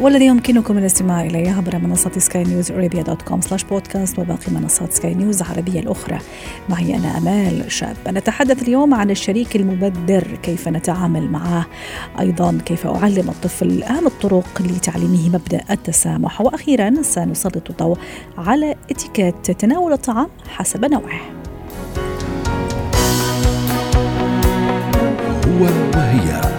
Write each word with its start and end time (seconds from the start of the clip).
والذي 0.00 0.26
يمكنكم 0.26 0.78
الاستماع 0.78 1.24
إليه 1.24 1.52
عبر 1.52 1.78
منصة 1.78 2.10
Sky 2.18 2.44
News 2.44 2.72
Arabia 2.72 3.02
dot 3.02 3.22
com 3.22 3.40
slash 3.40 3.64
podcast 3.64 4.18
وباقي 4.18 4.52
منصات 4.52 4.92
سكاي 4.92 5.14
نيوز 5.14 5.42
العربية 5.42 5.80
الأخرى. 5.80 6.18
معي 6.68 6.96
أنا 6.96 7.18
أمال 7.18 7.72
شاب. 7.72 7.96
نتحدث 8.08 8.62
اليوم 8.62 8.94
عن 8.94 9.10
الشريك 9.10 9.56
المبذر 9.56 10.38
كيف 10.42 10.68
نتعامل 10.68 11.30
معه؟ 11.30 11.66
أيضا 12.20 12.58
كيف 12.64 12.86
أعلم 12.86 13.28
الطفل 13.28 13.82
اهم 13.82 14.06
الطرق 14.06 14.62
لتعليمه 14.62 15.28
مبدأ 15.28 15.60
التسامح؟ 15.70 16.40
وأخيرا 16.40 17.02
سنسلط 17.02 17.70
الضوء 17.70 17.98
على 18.38 18.74
إتيكيت 18.90 19.50
تناول 19.50 19.92
الطعام 19.92 20.28
حسب 20.48 20.84
نوعه. 20.84 21.20
هو 25.46 25.64
وهي. 25.94 26.55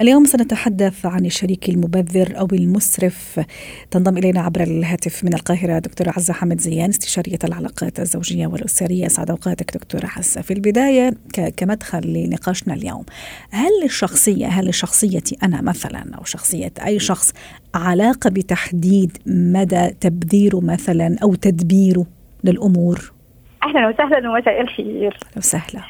اليوم 0.00 0.24
سنتحدث 0.24 1.06
عن 1.06 1.26
الشريك 1.26 1.68
المبذر 1.68 2.38
أو 2.38 2.48
المسرف. 2.52 3.40
تنضم 3.90 4.18
إلينا 4.18 4.40
عبر 4.40 4.60
الهاتف 4.62 5.24
من 5.24 5.34
القاهرة 5.34 5.78
دكتوره 5.78 6.10
عزة 6.16 6.34
حمد 6.34 6.60
زيان 6.60 6.88
استشارية 6.88 7.38
العلاقات 7.44 8.00
الزوجية 8.00 8.46
والأسرية. 8.46 9.06
اسعد 9.06 9.30
أوقاتك 9.30 9.74
دكتورة 9.74 10.06
عزة. 10.16 10.40
في 10.40 10.52
البداية 10.54 11.10
ك- 11.34 11.54
كمدخل 11.56 12.00
لنقاشنا 12.12 12.74
اليوم 12.74 13.04
هل 13.50 13.70
للشخصيه 13.82 14.46
هل 14.46 14.68
لشخصيتي 14.68 15.36
أنا 15.42 15.62
مثلا 15.62 16.14
أو 16.18 16.24
شخصية 16.24 16.72
أي 16.86 16.98
شخص 16.98 17.32
علاقة 17.74 18.30
بتحديد 18.30 19.16
مدى 19.26 19.90
تبذيره 20.00 20.60
مثلا 20.60 21.16
أو 21.22 21.34
تدبيره 21.34 22.06
للأمور؟ 22.44 23.12
أهلا 23.64 23.88
وسهلا 23.88 24.30
ومساء 24.30 24.60
الخير. 24.60 25.18
أهلا 25.26 25.36
وسهلا. 25.36 25.80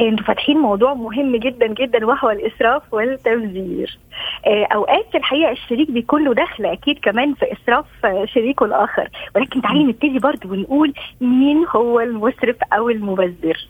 أنتوا 0.00 0.26
فاتحين 0.26 0.58
موضوع 0.58 0.94
مهم 0.94 1.36
جدا 1.36 1.66
جدا 1.66 2.06
وهو 2.06 2.30
الإسراف 2.30 2.82
والتبذير 2.94 3.98
أوقات 4.46 5.06
في 5.12 5.18
الحقيقة 5.18 5.52
الشريك 5.52 5.90
بيكون 5.90 6.24
له 6.24 6.34
دخل 6.34 6.66
أكيد 6.66 6.98
كمان 6.98 7.34
في 7.34 7.46
إسراف 7.52 7.84
آه، 8.04 8.24
شريكه 8.24 8.64
الآخر. 8.64 9.08
ولكن 9.36 9.62
تعالي 9.62 9.84
نبتدي 9.84 10.18
برضه 10.18 10.50
ونقول 10.50 10.92
مين 11.20 11.66
هو 11.76 12.00
المسرف 12.00 12.56
أو 12.72 12.90
المبذر. 12.90 13.68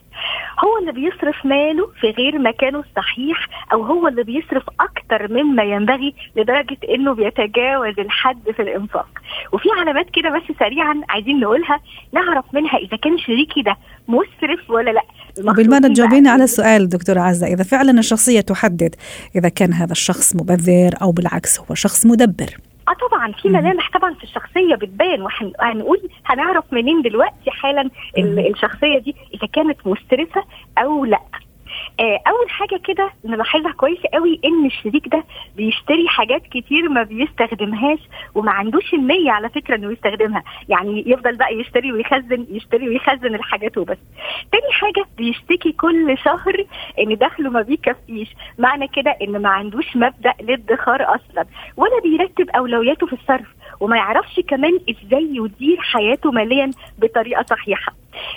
هو 0.64 0.78
اللي 0.78 0.92
بيصرف 0.92 1.46
ماله 1.46 1.86
في 2.00 2.10
غير 2.10 2.38
مكانه 2.38 2.78
الصحيح 2.78 3.48
أو 3.72 3.82
هو 3.82 4.08
اللي 4.08 4.22
بيصرف 4.22 4.62
أكتر 4.80 5.32
مما 5.32 5.62
ينبغي 5.62 6.14
لدرجة 6.36 6.76
إنه 6.94 7.14
بيتجاوز 7.14 7.98
الحد 7.98 8.50
في 8.56 8.62
الإنفاق. 8.62 9.08
وفي 9.52 9.68
علامات 9.80 10.10
كده 10.10 10.30
بس 10.30 10.58
سريعا 10.58 11.00
عايزين 11.08 11.40
نقولها 11.40 11.80
نعرف 12.12 12.44
منها 12.52 12.78
إذا 12.78 12.96
كان 12.96 13.18
شريكي 13.18 13.62
ده 13.62 13.76
مسرف 14.08 14.70
ولا 14.70 14.90
لأ. 14.90 15.02
وبالمعنى 15.50 15.88
تجاوبيني 15.88 16.28
على 16.28 16.44
السؤال 16.44 16.88
دكتورة 16.88 17.20
عزة 17.20 17.46
إذا 17.46 17.64
فعلا 17.64 17.98
الشخصية 17.98 18.40
تحدد 18.40 18.94
إذا 19.36 19.48
كان 19.48 19.72
هذا 19.72 19.92
الشخص 19.92 20.36
مبذر 20.40 20.94
أو 21.02 21.10
بالعكس 21.12 21.60
هو 21.60 21.74
شخص 21.74 22.06
مدبر. 22.06 22.56
آه 22.88 23.08
طبعا 23.08 23.32
في 23.32 23.48
ملامح 23.48 23.90
طبعا 23.98 24.14
في 24.14 24.24
الشخصية 24.24 24.74
بتبان 24.74 25.22
وهنقول 25.22 25.98
هنعرف 26.26 26.64
منين 26.72 27.02
دلوقتي 27.02 27.50
حالا 27.50 27.90
ال- 28.18 28.50
الشخصية 28.54 28.98
دي 28.98 29.14
إذا 29.34 29.46
كانت 29.52 29.76
مسرفه 29.86 30.44
أو 30.78 31.04
لأ. 31.04 31.20
آه، 32.00 32.20
أول 32.28 32.50
حاجة 32.50 32.80
كده 32.84 33.10
نلاحظها 33.24 33.72
كويس 33.72 33.98
قوي 34.14 34.40
إن 34.44 34.66
الشريك 34.66 35.08
ده 35.08 35.24
بيشتري 35.56 36.08
حاجات 36.08 36.42
كتير 36.42 36.88
ما 36.88 37.02
بيستخدمهاش 37.02 37.98
وما 38.34 38.52
عندوش 38.52 38.94
النيه 38.94 39.30
على 39.30 39.48
فكرة 39.48 39.74
إنه 39.76 39.92
يستخدمها. 39.92 40.42
يعني 40.68 41.04
يفضل 41.06 41.36
بقى 41.36 41.54
يشتري 41.54 41.92
ويخزن 41.92 42.46
يشتري 42.50 42.88
ويخزن 42.88 43.34
الحاجات 43.34 43.78
وبس. 43.78 43.98
تاني 44.52 44.72
حاجة 44.72 45.04
بيشتكي 45.16 45.72
كل 45.72 46.18
شهر 46.24 46.64
إن 46.98 47.16
دخله 47.16 47.50
ما 47.50 47.62
بيكفيش. 47.62 48.28
معنى 48.58 48.88
كده 48.88 49.16
إن 49.22 49.42
ما 49.42 49.48
عندوش 49.48 49.96
مبدأ 49.96 50.32
للادخار 50.40 51.02
أصلا. 51.02 51.44
ولا 51.76 52.00
بيرتب 52.02 52.50
أولوياته 52.50 53.06
في 53.06 53.12
الصرف 53.12 53.46
وما 53.80 53.96
يعرفش 53.96 54.40
كمان 54.48 54.78
إزاي 54.90 55.28
يدير 55.32 55.80
حياته 55.80 56.30
ماليا 56.30 56.70
بطريقة 56.98 57.42
صحيحة. 57.50 57.92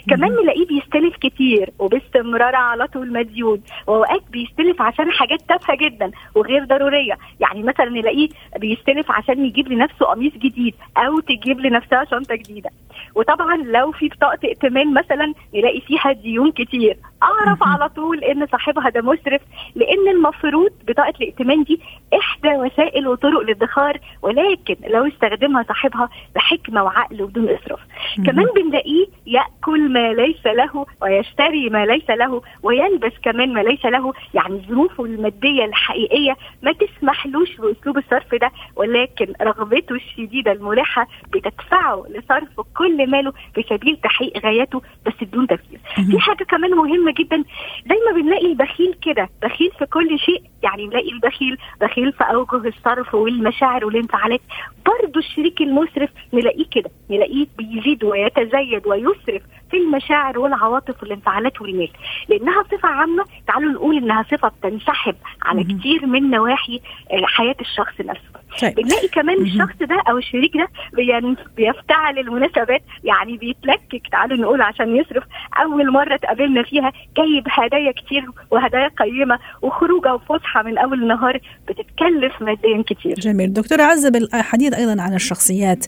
كمان 0.10 0.32
نلاقيه 0.32 0.66
بيستلف 0.66 1.16
كتير 1.18 1.70
وباستمرار 1.80 2.56
على 2.56 2.88
طول 2.88 3.14
مديون 3.14 3.62
وأوقات 3.88 4.22
بيستلف 4.32 4.82
عشان 4.82 5.12
حاجات 5.12 5.42
تافهة 5.42 5.78
جدا 5.78 6.12
وغير 6.36 6.64
ضرورية. 6.64 7.18
يعني 7.40 7.64
مثلا 7.64 7.90
نلاقيه 7.90 8.30
بيستلف 8.60 9.12
عشان 9.12 9.46
يجيب 9.46 9.68
لنفسه 9.72 10.06
قميص 10.06 10.34
جديد 10.34 10.76
أو 10.98 11.20
تجيب 11.20 11.60
لنفسها 11.60 12.06
شنطة 12.12 12.36
جديدة. 12.36 12.70
وطبعا 13.16 13.56
لو 13.58 13.92
في 13.92 14.08
بطاقه 14.08 14.40
ائتمان 14.48 14.94
مثلا 14.94 15.34
نلاقي 15.56 15.82
فيها 15.82 16.12
ديون 16.12 16.52
كتير. 16.52 16.98
أعرف 17.24 17.64
على 17.64 17.90
طول 17.90 18.24
إن 18.24 18.48
صاحبها 18.52 18.90
ده 18.90 19.02
مسرف 19.02 19.42
لأن 19.76 20.08
المفروض 20.08 20.72
بطاقة 20.88 21.14
الائتمان 21.22 21.64
دي 21.64 21.80
إحدى 22.20 22.48
وسائل 22.56 23.08
وطرق 23.08 23.40
الادخار 23.40 24.00
ولكن 24.22 24.76
لو 24.88 25.08
استخدمها 25.08 25.64
صاحبها 25.64 26.10
بحكمة 26.36 26.84
وعقل 26.84 27.22
وبدون 27.22 27.50
إسراف. 27.50 27.80
كمان 28.26 28.46
بنلاقيه 28.56 29.06
يأكل 29.28 29.71
ما 29.80 30.14
ليس 30.14 30.46
له 30.46 30.86
ويشتري 31.02 31.70
ما 31.70 31.86
ليس 31.86 32.10
له 32.10 32.42
ويلبس 32.64 33.14
كمان 33.24 33.54
ما 33.54 33.60
ليس 33.60 33.86
له. 33.86 34.14
يعني 34.34 34.62
ظروفه 34.70 35.06
المادية 35.06 35.66
الحقيقية 35.66 36.38
ما 36.62 36.72
تسمحلوش 36.72 37.58
بأسلوب 37.58 37.98
الصرف 37.98 38.36
ده 38.36 38.52
ولكن 38.76 39.34
رغبته 39.42 39.96
الشديدة 39.96 40.52
الملحه 40.52 41.08
بتدفعه 41.34 42.04
لصرف 42.10 42.62
كل 42.78 43.10
ماله 43.10 43.32
في 43.56 43.64
سبيل 43.70 43.98
تحقيق 44.04 44.46
غاياته 44.46 44.82
بس 45.06 45.14
بدون 45.22 45.48
تفكير. 45.48 45.80
في 46.12 46.20
حاجة 46.20 46.44
كمان 46.44 46.72
مهمة 46.72 47.14
جدا. 47.20 47.44
زي 47.90 47.96
ما 48.08 48.22
بنلاقي 48.22 48.46
البخيل 48.46 48.94
كده 49.06 49.30
بخيل 49.44 49.72
في 49.80 49.86
كل 49.86 50.20
شيء. 50.20 50.44
يعني 50.64 50.88
نلاقي 50.88 51.12
البخيل 51.12 51.58
بخيل 51.82 52.12
في 52.14 52.24
أوجه 52.24 52.68
الصرف 52.68 53.16
والمشاعر 53.16 53.86
والانفعالات. 53.86 54.42
برضه 54.86 55.20
الشريك 55.20 55.62
المسرف 55.62 56.10
نلاقيه 56.34 56.66
كده. 56.72 56.90
نلاقيه 57.12 57.48
بيزيد 57.58 58.04
ويتزايد 58.04 58.88
ويسرف 58.88 59.42
في 59.72 59.78
المشاعر 59.78 60.40
والعواطف 60.40 61.04
والانفعالات 61.04 61.62
والمال 61.62 61.90
لأنها 62.30 62.64
صفة 62.64 62.90
عامة 62.90 63.26
تعالوا 63.48 63.72
نقول 63.72 63.98
إنها 63.98 64.24
صفة 64.24 64.48
بتنسحب 64.48 65.16
على. 65.42 65.64
كتير 65.64 66.06
من 66.06 66.30
نواحي 66.30 66.80
آه، 67.12 67.26
حياة 67.26 67.56
الشخص 67.62 68.02
نفسه 68.02 68.41
طيب. 68.62 68.76
بنلاقي 68.76 69.08
كمان 69.08 69.36
مهم. 69.38 69.46
الشخص 69.46 69.78
ده 69.80 70.02
أو 70.10 70.18
الشريك 70.18 70.52
ده 70.58 70.68
بين- 70.94 71.36
بيفتعل 71.58 72.20
المناسبات 72.20 72.82
يعني 73.04 73.38
بيتلكك 73.38 74.08
تعالوا 74.12 74.38
نقول 74.38 74.62
عشان 74.62 74.96
يصرف. 74.96 75.24
أول 75.64 75.92
مرة 75.92 76.16
اتقابلنا 76.16 76.64
فيها 76.64 76.92
جايب 77.18 77.44
هدايا 77.50 77.92
كتير 77.92 78.26
وهدايا 78.52 78.88
قيمة 78.88 79.40
وخروجة 79.62 80.14
وفسحة 80.14 80.64
من 80.64 80.78
أول 80.78 81.02
النهار 81.04 81.40
بتتكلف 81.68 82.42
ماديا 82.42 82.84
كتير. 82.88 83.14
جميل. 83.16 83.54
دكتورة 83.54 83.84
عزة 83.84 84.10
بالحديث 84.10 84.74
أيضا 84.74 85.02
عن 85.02 85.14
الشخصيات. 85.14 85.86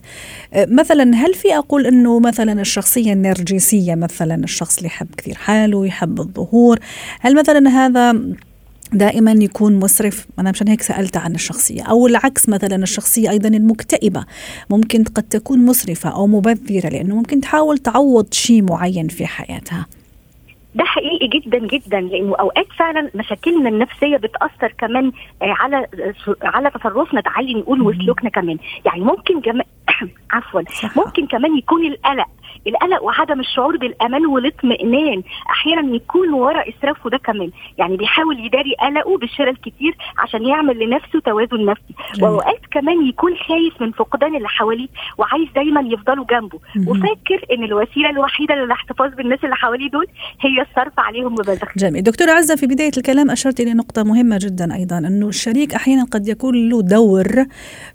أه، 0.54 0.66
مثلا 0.70 1.02
هل 1.16 1.34
في 1.34 1.56
أقول 1.58 1.86
أنه 1.86 2.20
مثلا 2.20 2.60
الشخصية 2.60 3.12
النرجسية 3.12 3.94
مثلا 3.94 4.34
الشخص 4.34 4.76
اللي 4.76 4.86
يحب 4.86 5.06
كثير 5.16 5.34
حاله 5.34 5.86
يحب 5.86 6.20
الظهور 6.20 6.78
هل 7.20 7.36
مثلا 7.36 7.68
هذا 7.68 8.12
دائما 8.92 9.32
يكون 9.32 9.74
مسرف 9.78 10.26
أنا 10.38 10.50
مشان 10.50 10.68
هيك 10.68 10.82
سألت 10.82 11.16
عن 11.16 11.34
الشخصية. 11.34 11.82
أو 11.82 12.06
العكس 12.06 12.48
مثلا 12.48 12.76
الشخصية 12.76 13.30
أيضا 13.30 13.48
المكتئبة. 13.48 14.24
ممكن 14.70 15.04
قد 15.04 15.22
تكون 15.22 15.58
مسرفه 15.58 16.10
أو 16.10 16.26
مبذرة 16.26 16.88
لأنه 16.88 17.16
ممكن 17.16 17.40
تحاول 17.40 17.78
تعوض 17.78 18.32
شيء 18.32 18.62
معين 18.62 19.08
في 19.08 19.26
حياتها. 19.26 19.86
ده 20.74 20.84
حقيقي 20.84 21.28
جدا 21.28 21.58
جدا 21.58 22.00
لأنه 22.00 22.36
أوقات 22.36 22.66
فعلا 22.78 23.10
مشاكلنا 23.14 23.68
النفسية 23.68 24.16
بتأثر 24.16 24.74
كمان 24.78 25.12
على 25.42 25.86
على 26.42 26.70
تصرفنا. 26.70 27.20
تعالي 27.20 27.54
نقول. 27.54 27.82
وسلوكنا 27.82 28.30
كمان. 28.30 28.58
يعني 28.86 29.00
ممكن 29.00 29.40
جم... 29.40 29.60
عفوا. 30.32 30.62
ممكن 30.96 31.26
كمان 31.26 31.58
يكون 31.58 31.86
القلق 31.86 32.26
القلق 32.66 33.02
وعدم 33.02 33.40
الشعور 33.40 33.76
بالأمان 33.76 34.26
والاطمئنان. 34.26 35.22
أحيانا 35.50 35.94
يكون 35.96 36.32
ورا 36.32 36.64
اسرافه 36.68 37.10
ده 37.10 37.18
كمان. 37.18 37.50
يعني 37.78 37.96
بيحاول 37.96 38.46
يداري 38.46 38.74
قلقه 38.80 39.18
بالشراء 39.18 39.50
الكتير 39.50 39.96
عشان 40.18 40.46
يعمل 40.46 40.78
لنفسه 40.78 41.20
توازن 41.20 41.64
نفسي. 41.64 41.94
وأوقات 42.22 42.60
كمان 42.70 43.06
يكون 43.08 43.36
خايف 43.36 43.82
من 43.82 43.92
فقدان 43.92 44.36
اللي 44.36 44.48
حواليه 44.48 44.88
وعايز 45.18 45.48
دايما 45.54 45.80
يفضلوا 45.80 46.24
جنبه. 46.30 46.58
مهم. 46.76 46.88
وفاكر 46.88 47.46
إن 47.52 47.64
الوسيلة 47.64 48.10
الوحيدة 48.10 48.54
للاحتفاظ 48.54 49.14
بالناس 49.14 49.44
اللي 49.44 49.56
حواليه 49.56 49.90
دول 49.90 50.06
هي 50.40 50.62
الصرف 50.62 51.00
عليهم 51.00 51.34
ببذخ 51.34 51.78
جميل. 51.78 52.02
دكتورة 52.02 52.30
عزة 52.30 52.56
في 52.56 52.66
بداية 52.66 52.90
الكلام 52.96 53.30
أشرت 53.30 53.60
إلى 53.60 53.74
نقطة 53.74 54.02
مهمة 54.02 54.38
جدا 54.42 54.74
أيضا 54.74 54.98
أنه 54.98 55.28
الشريك 55.28 55.74
أحيانا 55.74 56.04
قد 56.04 56.28
يكون 56.28 56.68
له 56.68 56.82
دور 56.82 57.46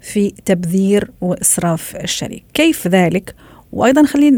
في 0.02 0.34
تبذير 0.46 1.10
الشريك 1.42 2.04
الشريك. 2.04 2.44
كيف 2.54 2.88
ذلك؟ 2.88 3.36
وأيضا 3.72 4.04
خلينا 4.06 4.38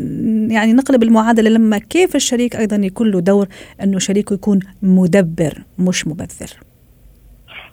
يعني 0.53 0.73
نقلب 0.73 1.03
المعادلة 1.03 1.49
لما 1.49 1.77
كيف 1.77 2.15
الشريك 2.15 2.55
أيضا 2.55 2.75
يكون 2.75 3.11
له 3.11 3.19
دور 3.19 3.47
إنه 3.83 3.99
شريكه 3.99 4.33
يكون 4.33 4.59
مدبر 4.81 5.53
مش 5.79 6.07
مبذر. 6.07 6.49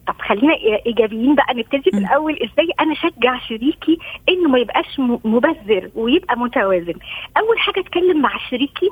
طب 0.06 0.14
خلينا 0.28 0.54
إيجابيين 0.86 1.34
بقى. 1.34 1.54
نبتدي 1.54 1.90
في 1.90 1.98
الأول 1.98 2.32
إزاي 2.32 2.68
أنا 2.80 2.92
أشجع 2.92 3.38
شريكي 3.48 3.98
إنه 4.28 4.48
ما 4.48 4.58
يبقاش 4.58 5.00
مبذر 5.24 5.90
ويبقى 5.94 6.38
متوازن. 6.38 6.94
أول 7.38 7.58
حاجة 7.58 7.80
أتكلم 7.80 8.22
مع 8.22 8.30
شريكي 8.50 8.88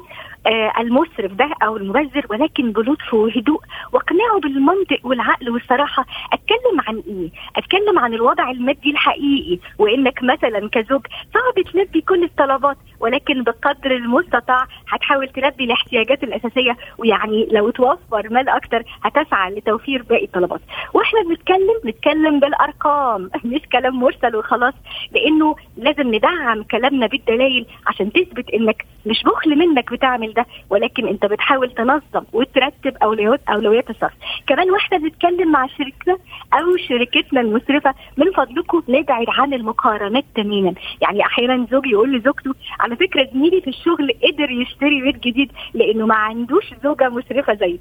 المسرف 0.80 1.32
ده 1.32 1.50
أو 1.62 1.76
المبذر 1.76 2.26
ولكن 2.30 2.72
بلطف 2.72 3.14
وهدوء 3.14 3.60
واقنعه 3.92 4.40
بالمنطق 4.42 5.00
والعقل 5.04 5.50
والصراحة. 5.50 6.06
أتكلم 6.32 6.80
عن 6.88 7.02
إيه؟ 7.08 7.30
أتكلم 7.56 7.98
عن 7.98 8.14
الوضع 8.14 8.50
المادي 8.50 8.90
الحقيقي. 8.90 9.58
وإنك 9.78 10.22
مثلا 10.22 10.68
كزوج 10.72 11.06
صعب 11.34 11.64
تلبي 11.72 12.00
كل 12.00 12.24
الطلبات 12.24 12.76
ولكن 13.00 13.42
بقدر 13.42 13.90
المستطاع 13.90 14.66
هتحاول 14.88 15.28
تلبي 15.28 15.64
الاحتياجات 15.64 16.24
الأساسية. 16.24 16.76
ويعني 16.98 17.48
لو 17.52 17.70
توفر 17.70 18.28
مال 18.30 18.48
أكتر 18.48 18.82
هتسعى 19.02 19.50
لتوفير 19.50 20.02
باقي 20.02 20.24
الطلبات. 20.24 20.60
وإحنا 20.94 21.20
بنتكلم 21.28 21.80
نتكلم 21.86 22.40
بالأرقام. 22.40 23.30
مش 23.44 23.60
كلام 23.72 24.00
مرسل 24.00 24.36
وخلاص 24.36 24.74
لأنه 25.12 25.56
لازم 25.76 26.14
ندعم 26.14 26.62
كلامنا 26.62 27.06
بالدلائل 27.06 27.66
عشان 27.86 28.12
تثبت 28.12 28.50
إنك 28.50 28.86
مش 29.06 29.22
بخل 29.22 29.58
منك 29.58 29.92
بتعمل 29.92 30.32
ده 30.36 30.46
ولكن 30.70 31.08
انت 31.08 31.26
بتحاول 31.26 31.70
تنظم 31.70 32.24
وترتب 32.32 32.96
اولويات 33.02 33.40
أولويات 33.48 33.90
الصرف 33.90 34.12
كمان 34.46 34.70
وإحنا 34.70 34.98
بنتكلم 34.98 35.52
مع 35.52 35.66
شركتنا 35.66 36.16
أو 36.54 36.76
شركتنا 36.88 37.40
المسرفة 37.40 37.94
من 38.16 38.32
فضلكم 38.32 38.82
نبعد 38.88 39.26
عن 39.28 39.54
المقارنات 39.54 40.24
تماما. 40.34 40.74
يعني 41.02 41.20
أحيانا 41.26 41.66
زوج 41.70 41.86
يقول 41.86 42.16
لزوجته 42.16 42.54
على 42.80 42.96
فكرة 42.96 43.28
زميلي 43.34 43.60
في 43.60 43.70
الشغل 43.70 44.10
قدر 44.22 44.50
يشتري 44.50 45.02
بيت 45.02 45.16
جديد 45.24 45.52
لأنه 45.74 46.06
ما 46.06 46.14
عندوش 46.14 46.64
زوجة 46.84 47.08
مسرفة 47.08 47.54
زيك. 47.54 47.80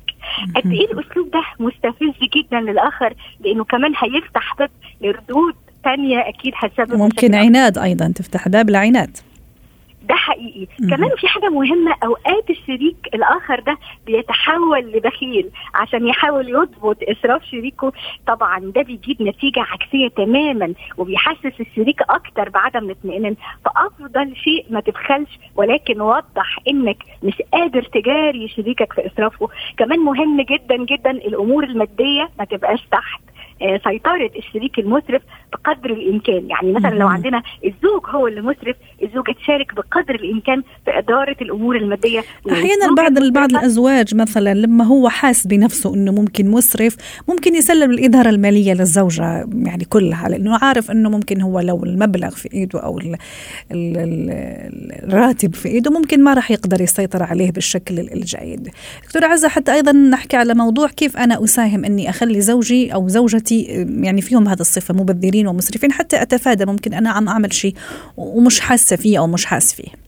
قد 0.56 0.72
إيه 0.72 0.86
الأسلوب 0.92 1.31
ده 1.31 1.42
مستفز 1.60 2.13
جدا 2.36 2.60
للآخر؟ 2.60 3.13
لأنه 3.40 3.63
كمان 3.63 3.94
هيفتح 3.98 4.56
باب 4.60 4.69
لردود 5.02 5.56
ثانية 5.84 6.30
أكيد 6.30 6.54
هتسبب 6.56 6.98
ممكن 6.98 7.36
عناد 7.36 7.78
أيضا 7.78 8.13
تفتح 8.16 8.48
باب 8.48 8.69
العناد 8.69 9.18
ده 10.10 10.16
حقيقي. 10.16 10.68
مم. 10.80 10.90
كمان 10.90 11.10
في 11.18 11.28
حاجة 11.28 11.50
مهمة 11.50 11.96
أوقات 12.04 12.50
الشريك 12.50 12.96
الآخر 13.13 13.60
ده 13.60 13.78
بيتحول 14.06 14.80
لبخيل 14.92 15.50
عشان 15.75 16.07
يحاول 16.07 16.50
يضبط 16.50 16.98
إسراف 17.04 17.44
شريكه. 17.46 17.92
طبعا 18.28 18.60
ده 18.60 18.81
بيجيب 18.81 19.22
نتيجة 19.22 19.60
عكسية 19.60 20.07
تماما 20.07 20.74
وبيحسس 20.98 21.54
الشريك 21.62 22.02
أكتر 22.02 22.50
بعدم 22.50 22.86
الاطمئنان. 22.86 23.36
فأفضل 23.66 24.36
شيء 24.36 24.66
ما 24.69 24.80
تبخلش 24.80 25.40
ولكن 25.56 26.02
وضح 26.02 26.60
إنك 26.69 26.98
مش 27.24 27.42
قادر 27.54 27.84
تجاري 27.84 28.48
شريكك 28.48 28.94
في 28.94 29.07
إسرافه. 29.07 29.48
كمان 29.78 30.00
مهم 30.00 30.42
جدا 30.42 30.78
جدا 30.78 31.12
الأمور 31.12 31.63
المادية 31.63 32.30
ما 32.40 32.46
تبقاش 32.46 32.80
تحت. 32.92 33.22
سيطرة 33.60 34.31
الشريك 34.38 34.80
المسرف 34.80 35.22
بقدر 35.54 35.90
الإمكان. 35.90 36.50
يعني 36.50 36.72
مثلا 36.72 36.96
لو 36.96 37.07
عندنا 37.07 37.44
الزوج 37.66 38.02
هو 38.10 38.28
اللي 38.28 38.42
مسرف 38.42 38.75
الزوجة 39.04 39.31
تشارك 39.44 39.74
بقدر 39.75 40.16
الإمكان 40.16 40.62
في 40.86 40.98
إدارة 40.98 41.36
الأمور 41.42 41.75
المادية. 41.75 42.24
أحيانا 42.52 42.96
بعض 42.98 43.19
بعض 43.34 43.52
الأزواج 43.52 44.16
مثلا 44.16 44.54
لما 44.54 44.86
هو 44.86 45.10
حاس 45.10 45.48
بنفسه 45.48 45.96
أنه 45.96 46.12
ممكن 46.12 46.52
مسرف 46.52 46.96
ممكن 47.28 47.56
يسلم 47.56 47.92
الإدارة 47.92 48.30
المالية 48.30 48.74
للزوجة 48.74 49.48
يعني 49.54 49.86
كلها 49.86 50.30
لأنه 50.30 50.57
عارف 50.62 50.92
أنه 50.92 51.10
ممكن 51.10 51.42
هو 51.42 51.60
لو 51.60 51.84
المبلغ 51.84 52.30
في 52.30 52.54
إيده 52.54 52.80
أو 52.80 53.00
ال 53.00 53.16
ال 53.72 53.98
ال 53.98 54.31
الراتب 55.04 55.56
في 55.56 55.69
إيده 55.69 55.92
ممكن 55.92 56.24
ما 56.24 56.34
راح 56.34 56.52
يقدر 56.52 56.81
يسيطر 56.81 57.24
عليه 57.24 57.52
بالشكل 57.52 58.00
الجيد. 58.00 58.69
دكتورة 59.04 59.25
عزة 59.25 59.48
حتى 59.48 59.74
أيضا 59.74 59.92
نحكي 59.92 60.38
على 60.38 60.54
موضوع 60.54 60.88
كيف 60.88 61.18
أنا 61.18 61.44
أساهم 61.44 61.86
أني 61.86 62.10
أخلي 62.10 62.42
زوجي 62.42 62.94
أو 62.94 63.07
زوجتي 63.07 63.44
يعني 63.51 64.21
فيهم 64.21 64.47
هذا 64.47 64.62
الصفة 64.62 64.94
مبذرين 64.94 65.47
ومسرفين 65.47 65.92
حتى 65.92 66.21
أتفادى 66.21 66.65
ممكن 66.65 66.94
أنا 66.94 67.09
عم 67.09 67.30
أعمل 67.30 67.53
شيء 67.53 67.75
ومش 68.18 68.59
حاسة 68.59 68.95
فيه 68.95 69.19
أو 69.19 69.27
مش 69.27 69.45
حاس 69.45 69.74
فيه. 69.74 70.05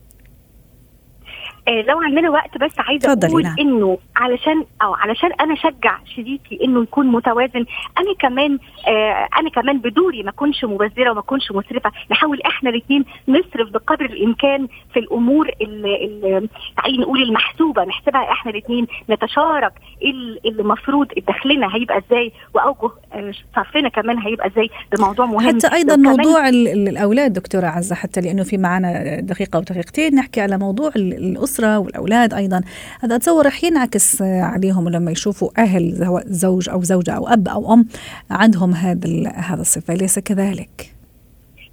آه 1.67 1.81
لو 1.81 2.01
عندنا 2.01 2.29
وقت 2.29 2.57
بس 2.57 2.71
عايزة 2.79 3.13
أقول 3.27 3.43
نعم. 3.43 3.55
إنه 3.59 3.97
علشان 4.15 4.65
أو 4.81 4.93
علشان 4.93 5.29
أنا 5.41 5.53
أشجع 5.53 5.97
شريكي 6.15 6.59
إنه 6.63 6.83
يكون 6.83 7.07
متوازن 7.07 7.65
أنا 7.97 8.13
كمان 8.19 8.59
آه 8.87 9.27
أنا 9.39 9.49
كمان 9.49 9.79
بدوري 9.79 10.23
ما 10.23 10.29
أكونش 10.29 10.65
مبذرة 10.65 11.11
وما 11.11 11.19
أكونش 11.19 11.51
مسرفة 11.51 11.91
نحاول 12.11 12.41
إحنا 12.41 12.69
الاثنين 12.69 13.05
نصرف 13.27 13.69
بقدر 13.69 14.05
الإمكان 14.05 14.67
في 14.93 14.99
الأمور 14.99 15.49
اللي 15.61 16.47
تعالي 16.77 16.97
نقول 16.97 17.21
المحسوبة 17.23 17.83
نحسبها 17.85 18.31
إحنا 18.31 18.51
الاثنين 18.51 18.87
نتشارك 19.09 19.73
اللي 20.01 20.39
المفروض 20.61 21.07
دخلنا 21.27 21.75
هيبقى 21.75 21.97
إزاي 22.07 22.31
وأوجه 22.53 22.91
آه 23.13 23.31
صرفنا 23.55 23.89
كمان 23.89 24.17
هيبقى 24.19 24.47
إزاي 24.47 24.69
ده 24.95 25.05
موضوع 25.05 25.25
مهم 25.25 25.47
حتى 25.57 25.73
أيضا 25.73 25.95
موضوع 25.95 26.49
الأولاد 26.49 27.33
دكتورة 27.33 27.65
عزة 27.67 27.95
حتى 27.95 28.21
لأنه 28.21 28.43
في 28.43 28.57
معنا 28.57 29.19
دقيقة 29.19 29.59
ودقيقتين 29.59 30.15
نحكي 30.15 30.41
على 30.41 30.57
موضوع 30.57 30.91
الأسرة 30.95 31.56
الأسرة 31.59 31.79
والأولاد 31.79 32.33
أيضا 32.33 32.61
هذا 32.99 33.15
أتصور 33.15 33.45
رح 33.45 33.63
ينعكس 33.63 34.21
عليهم 34.21 34.89
لما 34.89 35.11
يشوفوا 35.11 35.49
أهل 35.57 36.23
زوج 36.27 36.69
أو 36.69 36.83
زوجة 36.83 37.11
أو 37.11 37.27
أب 37.27 37.47
أو 37.47 37.73
أم 37.73 37.85
عندهم 38.31 38.73
هذا 38.73 39.29
هذا 39.29 39.61
الصفة 39.61 39.93
أليس 39.93 40.19
كذلك؟ 40.19 40.96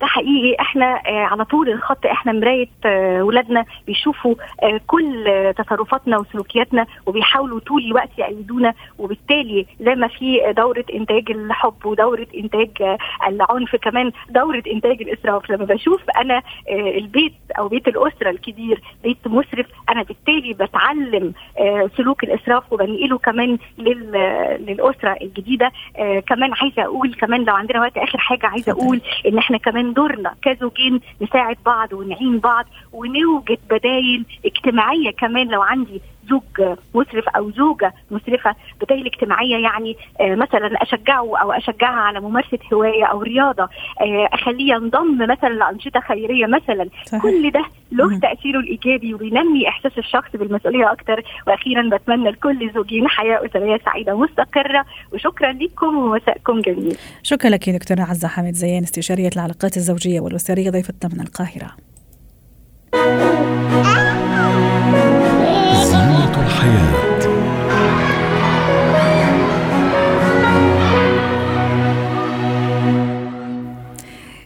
ده 0.04 0.08
حقيقي. 0.08 0.56
إحنا 0.60 1.00
آه 1.06 1.24
على 1.24 1.44
طول 1.44 1.68
الخط 1.68 2.06
إحنا 2.06 2.32
مراية 2.32 2.68
آه 2.84 3.22
ولادنا 3.22 3.64
بيشوفوا 3.86 4.34
آه 4.62 4.80
كل 4.86 5.24
تصرفاتنا 5.58 6.18
وسلوكياتنا 6.18 6.86
وبيحاولوا 7.06 7.60
طول 7.60 7.82
الوقت 7.84 8.08
يأيدونا. 8.18 8.74
وبالتالي 8.98 9.66
زي 9.80 9.94
ما 9.94 10.08
في 10.08 10.52
دورة 10.56 10.84
إنتاج 10.94 11.30
الحب 11.30 11.86
ودورة 11.86 12.26
إنتاج 12.36 12.70
العنف 13.28 13.76
كمان 13.76 14.12
دورة 14.30 14.62
إنتاج 14.72 15.02
الإسراف. 15.02 15.50
لما 15.50 15.64
بشوف 15.64 16.00
أنا 16.20 16.42
البيت 16.70 17.34
أو 17.58 17.68
بيت 17.68 17.88
الأسرة 17.88 18.30
الكبير 18.30 18.80
بيت 19.02 19.18
مسرف 19.26 19.66
أنا 19.90 20.02
بالتالي 20.02 20.52
بتعلم 20.52 21.32
سلوك 21.96 22.24
الإسراف 22.24 22.72
وبنقله 22.72 23.18
كمان 23.18 23.58
للأسرة 23.78 25.16
الجديدة. 25.22 25.72
كمان 26.26 26.52
عايزة 26.60 26.82
أقول 26.84 27.14
كمان 27.14 27.44
لو 27.44 27.54
عندنا 27.54 27.80
وقت 27.80 27.96
آخر 27.98 28.18
حاجة 28.18 28.46
عايزة 28.46 28.72
أقول 28.72 29.00
إن 29.26 29.38
إحنا 29.38 29.58
كمان 29.58 29.93
دورنا 29.94 30.34
كزوجين 30.42 31.00
نساعد 31.20 31.56
بعض 31.66 31.92
ونعين 31.92 32.38
بعض 32.38 32.66
ونوجد 32.92 33.58
بدايل 33.70 34.24
اجتماعية 34.44 35.10
كمان 35.10 35.48
لو 35.48 35.62
عندي 35.62 36.00
زوج 36.30 36.76
مسرف 36.94 37.28
أو 37.28 37.50
زوجة 37.50 37.94
مسرفة 38.10 38.54
بدايل 38.82 39.06
اجتماعية 39.06 39.56
يعني 39.56 39.96
آه 40.20 40.34
مثلا 40.34 40.82
أشجعه 40.82 41.36
أو 41.38 41.52
أشجعها 41.52 42.00
على 42.00 42.20
ممارسة 42.20 42.58
هواية 42.72 43.04
أو 43.04 43.22
رياضة 43.22 43.62
آه 44.00 44.28
أخليه 44.32 44.74
ينضم 44.74 45.18
مثلا 45.18 45.48
لأنشطة 45.48 46.00
خيرية 46.00 46.46
مثلا. 46.46 46.88
صحيح. 47.06 47.22
كل 47.22 47.50
ده 47.50 47.64
له 47.92 48.18
تأثيره 48.18 48.58
الإيجابي 48.58 49.14
وبينمي 49.14 49.68
إحساس 49.68 49.98
الشخص 49.98 50.30
بالمسؤولية 50.34 50.92
أكتر. 50.92 51.22
وأخيرا 51.46 51.90
بتمنى 51.96 52.30
لكل 52.30 52.70
زوجين 52.74 53.08
حياة 53.08 53.46
أسرية 53.46 53.80
سعيدة 53.84 54.18
مستقره 54.18 54.84
وشكرا 55.12 55.52
لكم 55.52 55.96
ومساءكم 55.96 56.60
جميل. 56.60 56.96
شكرا 57.22 57.50
لك 57.50 57.70
دكتورة 57.70 58.00
عزة 58.00 58.28
حامد 58.28 58.52
زيان 58.54 58.82
استشارية 58.82 59.30
العلاقات 59.36 59.76
الزوجية 59.76 60.20
والأسرية 60.20 60.70
ضيفتنا 60.70 61.10
من 61.14 61.20
القاهرة. 61.20 61.70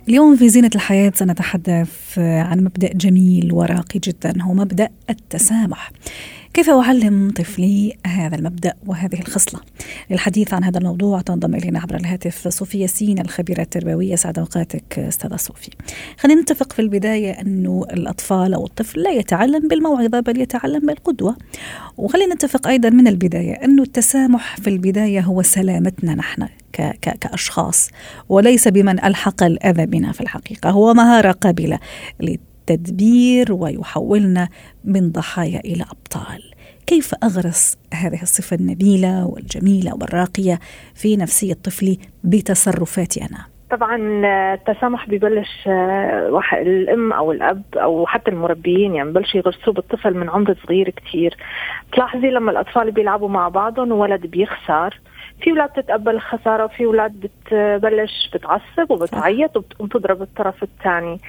اليوم 0.09 0.37
في 0.37 0.49
زينة 0.49 0.71
الحياة 0.75 1.13
سنتحدث 1.15 2.19
عن 2.19 2.61
مبدأ 2.65 2.93
جميل 2.93 3.53
وراقي 3.53 3.99
جدا 4.05 4.43
هو 4.43 4.55
مبدأ 4.55 4.89
التسامح. 5.11 5.91
كيف 6.59 6.71
أعلم 6.71 7.31
طفلي 7.31 7.97
هذا 8.07 8.37
المبدأ 8.37 8.75
وهذه 8.87 9.21
الخصلة؟ 9.21 9.61
للحديث 10.11 10.55
عن 10.55 10.65
هذا 10.65 10.79
الموضوع 10.79 11.21
تنضم 11.21 11.55
إلينا 11.55 11.81
عبر 11.81 11.97
الهاتف 11.97 12.49
صوفيا 12.49 12.87
سين 12.87 13.19
الخبيرة 13.19 13.61
التربوية. 13.61 14.17
سعد 14.17 14.39
أوقاتك 14.39 14.99
أستاذة 14.99 15.37
صوفي. 15.37 15.71
خلينا 16.19 16.41
نتفق 16.41 16.73
في 16.73 16.83
البداية 16.83 17.31
أنه 17.31 17.85
الأطفال 17.93 18.55
أو 18.55 18.67
الطفل 18.67 19.01
لا 19.01 19.11
يتعلم 19.11 19.69
بالموعظة 19.69 20.21
بل 20.21 20.41
يتعلم 20.41 20.87
بالقدوة. 20.87 21.37
وخلينا 21.97 22.35
نتفق 22.35 22.67
أيضا 22.67 22.91
من 22.91 23.09
البداية 23.09 23.53
أنه 23.53 23.83
التسامح 23.83 24.57
في 24.57 24.71
البداية 24.71 25.21
هو 25.21 25.43
سلامتنا 25.43 26.15
نحن 26.15 26.49
كأشخاص 27.03 27.91
وليس 28.29 28.69
بمن 28.69 29.05
ألحق 29.05 29.43
الأذى 29.43 29.87
بنا 29.87 30.13
في 30.13 30.21
الحقيقة. 30.21 30.71
هو 30.71 30.95
مهارة 30.95 31.33
قابلة 31.33 31.79
التدبير 32.71 33.53
ويحولنا 33.53 34.49
من 34.85 35.13
ضحايا 35.13 35.61
إلى 35.61 35.83
أبطال. 35.83 36.43
كيف 36.87 37.15
أغرس 37.25 37.79
هذه 37.95 38.23
الصفة 38.23 38.57
النبيلة 38.57 39.27
والجميلة 39.27 39.95
والراقية 39.95 40.59
في 40.95 41.17
نفسيه 41.17 41.55
طفلي 41.55 41.99
بتصرفاتي 42.25 43.21
أنا؟ 43.21 43.45
طبعا 43.71 44.27
آه، 44.27 44.55
التسامح 44.55 45.09
ببلش 45.09 45.69
آه، 45.69 46.41
الأم 46.53 47.13
أو 47.13 47.33
الأب 47.33 47.63
أو 47.77 48.07
حتى 48.07 48.31
المربيين 48.31 48.95
يعني 48.95 49.11
ببلشوا 49.11 49.41
يغرسوه 49.41 49.75
بالطفل 49.75 50.15
من 50.15 50.31
عمر 50.31 50.57
صغير 50.67 50.91
كتير. 50.91 51.37
تلاحظي 51.93 52.31
لما 52.31 52.51
الأطفال 52.51 52.91
بيلعبوا 52.91 53.29
مع 53.29 53.49
بعضهم 53.49 53.93
وولد 53.93 54.27
بيخسر 54.27 55.01
في 55.41 55.51
أولاد 55.51 55.71
بتتقبل 55.71 56.15
الخسارة 56.15 56.65
وفي 56.65 56.85
أولاد 56.85 57.13
بتبلش 57.21 58.31
بتعصب 58.35 58.91
وبتعيط 58.91 59.57
وبتقوم 59.57 59.89
تضرب 59.89 60.23
الطرف 60.23 60.63
الثاني. 60.63 61.21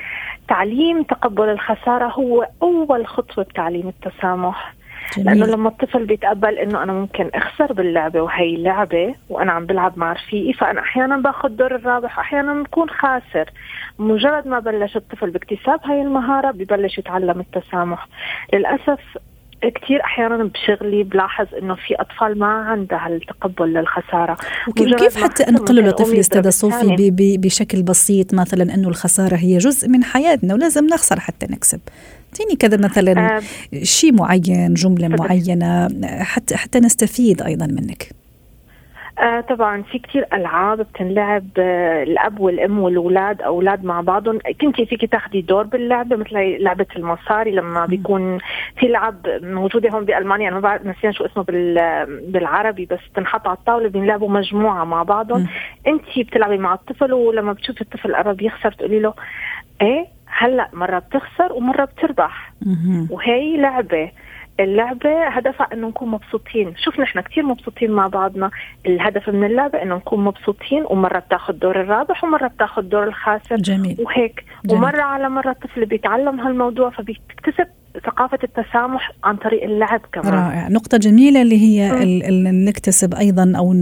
تعليم 0.48 1.04
تقبل 1.04 1.50
الخسارة 1.50 2.08
هو 2.08 2.48
أول 2.62 3.08
خطوة 3.08 3.44
بتعليم 3.44 3.88
التسامح. 3.88 4.74
جميل. 5.18 5.26
لأنه 5.40 5.46
لما 5.46 5.70
الطفل 5.70 6.06
بيتقبل 6.06 6.58
إنه 6.58 6.84
أنا 6.84 6.94
ممكن 6.94 7.30
أخسر 7.34 7.74
باللعبة 7.74 8.22
وهي 8.22 8.58
لعبة 8.58 9.16
وأنا 9.30 9.52
عم 9.52 9.66
بلعب 9.66 10.00
مع 10.00 10.14
رفيقي 10.14 10.54
فأنا 10.54 10.80
أحيانا 10.80 11.18
باخذ 11.18 11.50
دور 11.50 11.76
الرابح 11.76 12.18
واحيانا 12.18 12.64
بكون 12.64 12.90
خاسر. 12.90 13.50
مجرد 14.00 14.48
ما 14.48 14.60
بلش 14.60 14.96
الطفل 14.96 15.30
باكتساب 15.30 15.80
هاي 15.84 16.02
المهارة 16.02 16.52
ببلش 16.52 16.98
يتعلم 16.98 17.40
التسامح. 17.40 18.08
للأسف 18.54 19.00
كثير 19.62 20.04
أحيانا 20.04 20.44
بشغلي 20.44 21.04
بلاحظ 21.04 21.48
إنه 21.62 21.76
في 21.76 21.96
أطفال 21.96 22.40
ما 22.40 22.46
عندها 22.46 23.08
التقبل 23.08 23.74
للخسارة. 23.74 24.38
كيف 24.76 25.24
حتى 25.24 25.44
انقله 25.44 25.82
لطفل 25.82 26.20
أستاذ 26.20 26.50
صوفي 26.50 27.12
بشكل 27.38 27.84
بسيط 27.84 28.34
مثلا 28.34 28.74
إنه 28.74 28.88
الخسارة 28.88 29.36
هي 29.36 29.58
جزء 29.58 29.90
من 29.90 30.04
حياتنا 30.04 30.54
ولازم 30.54 30.86
نخسر 30.86 31.20
حتى 31.20 31.46
نكسب. 31.50 31.80
اعطيني 32.34 32.56
كذا 32.56 32.78
مثلا 32.78 33.38
آه 33.38 33.42
شيء 33.84 34.14
معين 34.14 34.74
جملة 34.74 35.08
معينة 35.08 35.88
حتى 36.24 36.58
حتى 36.58 36.80
نستفيد 36.80 37.42
أيضا 37.42 37.66
منك. 37.66 38.10
آه 39.20 39.42
طبعا 39.42 39.82
في 39.82 40.00
كتير 40.00 40.26
ألعاب 40.34 40.78
بتنلعب 40.82 41.48
آه 41.58 42.04
الأب 42.04 42.40
والأم 42.40 42.80
والأولاد 42.80 43.42
أولاد 43.42 43.84
مع 43.84 44.02
بعضهم. 44.02 44.40
كنتي 44.62 44.86
فيك 44.86 45.12
تاخذي 45.12 45.42
دور 45.42 45.64
باللعبة 45.64 46.16
مثل 46.16 46.58
لعبة 46.60 46.86
المصاري 46.96 47.52
لما 47.52 47.86
بيكون 47.86 48.38
في 48.80 48.88
لعب 48.88 49.16
موجودة 49.42 49.90
هون 49.90 50.06
بألمانيا. 50.06 50.48
أنا 50.48 50.56
ما 50.56 50.62
بعرف 50.62 50.86
نسيان 50.86 51.14
شو 51.14 51.26
اسمه 51.26 51.46
بالعربي 52.32 52.86
بس 52.86 53.00
بتنحط 53.14 53.48
على 53.48 53.58
الطاولة 53.58 53.90
بينلعبوا 53.90 54.30
مجموعة 54.30 54.84
مع 54.84 55.04
بعضهم. 55.04 55.48
انت 55.88 56.20
بتلعبي 56.20 56.58
مع 56.58 56.74
الطفل 56.74 57.14
ولما 57.14 57.54
بتشوفي 57.54 57.82
الطفل 57.82 58.16
قرب 58.16 58.42
يخسر 58.42 58.72
تقولي 58.72 59.00
له 59.00 59.14
إيه 59.82 60.06
هلأ 60.28 60.70
مرة 60.74 61.00
بتخسر 61.00 61.54
ومرة 61.54 61.86
بتربح. 61.86 62.54
وهي 63.10 63.58
لعبة. 63.58 64.12
اللعبة 64.60 65.28
هدفها 65.28 65.68
إنه 65.74 65.88
نكون 65.88 66.10
مبسوطين، 66.10 66.74
شوف 66.78 67.00
نحن 67.00 67.22
كثير 67.22 67.44
مبسوطين 67.44 67.92
مع 67.92 68.08
بعضنا، 68.08 68.52
الهدف 68.86 69.30
من 69.30 69.44
اللعبة 69.44 69.82
إنه 69.82 69.96
نكون 69.96 70.24
مبسوطين 70.24 70.84
ومرة 70.90 71.20
بتاخذ 71.20 71.54
دور 71.54 71.82
الرابح 71.82 72.24
ومرة 72.24 72.48
بتاخذ 72.48 72.82
دور 72.82 73.04
الخاسر. 73.04 73.56
جميل. 73.56 73.98
وهيك. 74.00 74.46
جميل. 74.66 74.84
ومرة 74.84 75.02
على 75.02 75.30
مرة 75.30 75.52
الطفل 75.52 75.86
بيتعلم 75.86 76.40
هالموضوع 76.40 76.90
فبيكتسب 76.90 77.68
ثقافة 78.10 78.40
التسامح 78.44 79.12
عن 79.24 79.36
طريق 79.36 79.64
اللعب 79.64 80.02
كمان. 80.14 80.34
رائع. 80.34 80.68
نقطة 80.68 80.98
جميلة 80.98 81.42
اللي 81.42 81.58
هي 81.62 81.92
نكتسب 82.66 83.14
أيضا 83.14 83.54
أو 83.58 83.74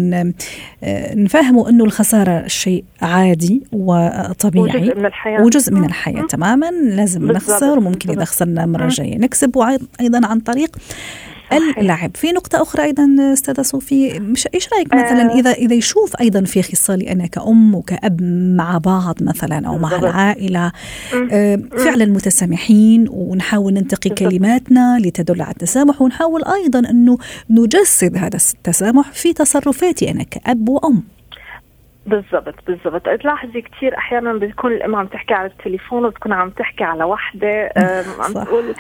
نفهمه 1.16 1.70
أنه 1.70 1.84
الخسارة 1.84 2.48
شيء 2.48 2.84
عادي 3.02 3.64
وطبيعي 3.72 4.66
وجزء 4.66 4.96
من 5.00 5.06
الحياة. 5.06 5.42
وجزء 5.42 5.74
من 5.74 5.86
الحياة 5.86 6.22
تماما. 6.22 6.72
لازم 6.72 7.32
نخسر 7.32 7.78
وممكن 7.78 8.10
إذا 8.10 8.26
خسرنا 8.26 8.66
مرة 8.66 8.88
جاية. 8.88 9.18
نكسب 9.18 9.56
وأيضا 9.56 10.28
عن 10.28 10.40
طريق 10.40 10.78
اللعب 11.54 12.12
في 12.16 12.32
نقطة 12.32 12.62
أخرى 12.62 12.84
أيضا 12.84 13.34
أستاذة 13.34 13.62
صوفي 13.62 14.20
مش 14.20 14.48
إيش 14.54 14.70
رأيك 14.74 14.88
مثلا 14.94 15.34
آه. 15.34 15.40
إذا 15.40 15.52
إذا 15.52 15.76
يشوف 15.76 16.16
أيضا 16.22 16.42
في 16.42 16.62
خصالي 16.64 17.12
أنا 17.12 17.28
كأم 17.28 17.76
وكأب 17.76 18.22
مع 18.58 18.78
بعض 18.78 19.24
مثلا 19.24 19.68
أو 19.68 19.78
مع 19.78 19.96
العائلة 19.96 20.72
آه 21.32 21.60
فعلا 21.78 22.06
متسامحين 22.06 23.06
ونحاول 23.10 23.74
ننتقي 23.74 24.10
كلماتنا 24.10 25.00
لتدل 25.00 25.42
على 25.42 25.52
التسامح 25.52 26.02
ونحاول 26.02 26.44
أيضا 26.44 26.80
أنه 26.80 27.18
نجسد 27.50 28.18
هذا 28.18 28.38
التسامح 28.54 29.12
في 29.12 29.34
تصرفاتي 29.34 30.12
أنا 30.12 30.24
كأب 30.24 30.70
وأم. 30.70 31.04
بالضبط 32.08 32.56
بالضبط. 32.68 33.10
تلاحظي 33.10 33.62
كثير 33.62 33.98
أحيانا 33.98 34.34
بتكون 34.34 34.72
الأم 34.72 34.96
عم 34.96 35.08
تحكي 35.08 35.34
على 35.34 35.48
التليفون 35.48 36.06
وبتكون 36.06 36.34
عم 36.34 36.50
تحكي 36.50 36.84
على 36.84 37.04
وحدة 37.04 37.72
عم 38.20 38.34
تقول 38.34 38.64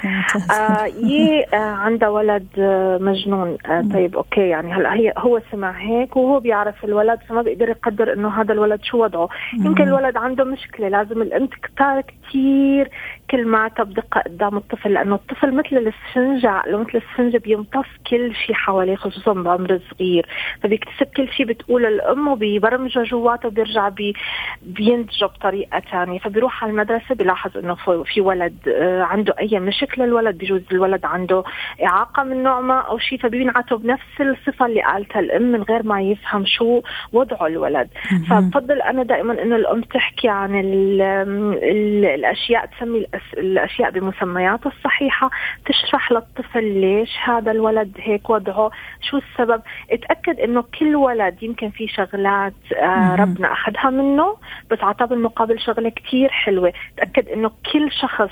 آه 0.60 0.86
يي 0.86 1.46
آه 1.54 1.58
عندها 1.58 2.10
ولد 2.10 2.48
آه 2.60 2.98
مجنون 2.98 3.58
آه 3.66 3.84
طيب 3.94 4.16
أوكي 4.16 4.50
يعني 4.50 4.74
هلأ 4.74 4.94
هي 4.94 5.14
هو 5.18 5.42
سمع 5.52 5.72
هيك 5.72 6.16
وهو 6.16 6.40
بيعرف 6.40 6.86
الولد 6.86 7.20
فما 7.30 7.42
بيقدر 7.42 7.70
يقدر 7.70 8.14
إنه 8.14 8.42
هذا 8.42 8.54
الولد 8.54 8.84
شو 8.84 9.04
وضعه. 9.04 9.30
يمكن 9.54 9.84
الولد 9.84 10.18
عنده 10.18 10.44
مشكلة 10.44 10.88
لازم 10.90 11.22
الأم 11.22 11.46
تختار 11.46 12.02
كثير 12.02 12.90
كلماتها 13.32 13.84
بدقه 13.84 14.22
قدام 14.22 14.58
الطفل 14.58 14.94
لأنه 14.94 15.16
الطفل 15.16 15.54
مثل 15.54 15.78
الاسفنجة 15.78 16.50
عقله 16.50 16.78
مثل 16.78 16.90
الاسفنجة 16.90 17.38
بيمتص 17.38 17.88
كل 18.10 18.36
شيء 18.36 18.56
حواليه 18.56 18.96
خصوصا 18.96 19.34
بعمر 19.34 19.80
صغير. 19.92 20.26
فبيكتسب 20.64 21.08
كل 21.18 21.30
شيء 21.30 21.46
بتقول 21.46 21.86
الأم 21.86 22.28
وبيبرمجه 22.28 23.04
جواته 23.18 23.48
وبيرجع 23.48 23.90
بي 23.90 24.14
بينتجه 24.62 25.26
بطريقة 25.26 25.80
ثانية 25.92 26.20
فبيروح 26.20 26.64
على 26.64 26.72
المدرسة 26.72 27.16
بيلاحظ 27.16 27.58
إنه 27.58 27.76
في 28.06 28.22
ولد 28.22 28.56
آه، 28.68 29.04
عنده 29.04 29.36
أي 29.40 29.60
مشكلة 29.60 30.06
الولد 30.06 30.38
بجوز 30.38 30.62
الولد 30.72 31.06
عنده 31.06 31.44
إعاقة 31.86 32.24
من 32.24 32.44
نوع 32.44 32.62
ما 32.62 32.80
أو 32.80 32.98
شيء 32.98 33.20
فبينعته 33.20 33.78
بنفس 33.78 34.22
الصفة 34.22 34.66
اللي 34.66 34.82
قالتها 34.82 35.20
الأم 35.20 35.52
من 35.52 35.64
غير 35.64 35.84
ما 35.84 36.02
يفهم 36.02 36.46
شو 36.46 36.82
وضعه 37.14 37.48
الولد. 37.48 37.90
فبفضل 38.30 38.82
أنا 38.82 39.04
دائما 39.04 39.42
إنه 39.42 39.56
الأم 39.56 39.82
تحكي 39.82 40.30
عن 40.30 40.60
ال 40.60 41.02
ال 41.02 42.06
الأشياء 42.06 42.66
تسمي 42.66 43.06
الأشياء 43.38 43.92
بمسمياتها 43.92 44.72
الصحيحة. 44.78 45.30
تشرح 45.66 46.12
للطفل 46.12 46.64
ليش 46.64 47.10
هذا 47.24 47.52
الولد 47.52 47.92
هيك 48.00 48.30
وضعه 48.30 48.72
شو 49.02 49.18
السبب. 49.18 49.62
اتأكد 49.92 50.40
إنه 50.40 50.64
كل 50.80 50.96
ولد 50.96 51.44
يمكن 51.44 51.70
في 51.70 51.88
شغلات 51.88 52.54
آه 52.76 53.07
ربنا 53.16 53.54
أخذها 53.54 53.90
منه 53.90 54.38
بس 54.72 54.80
عطاه 54.82 55.06
بالمقابل 55.06 55.60
شغلة 55.60 55.90
كتير 55.90 56.30
حلوة. 56.30 56.74
تأكد 56.98 57.28
إنه 57.28 57.52
كل 57.74 57.92
شخص 57.92 58.32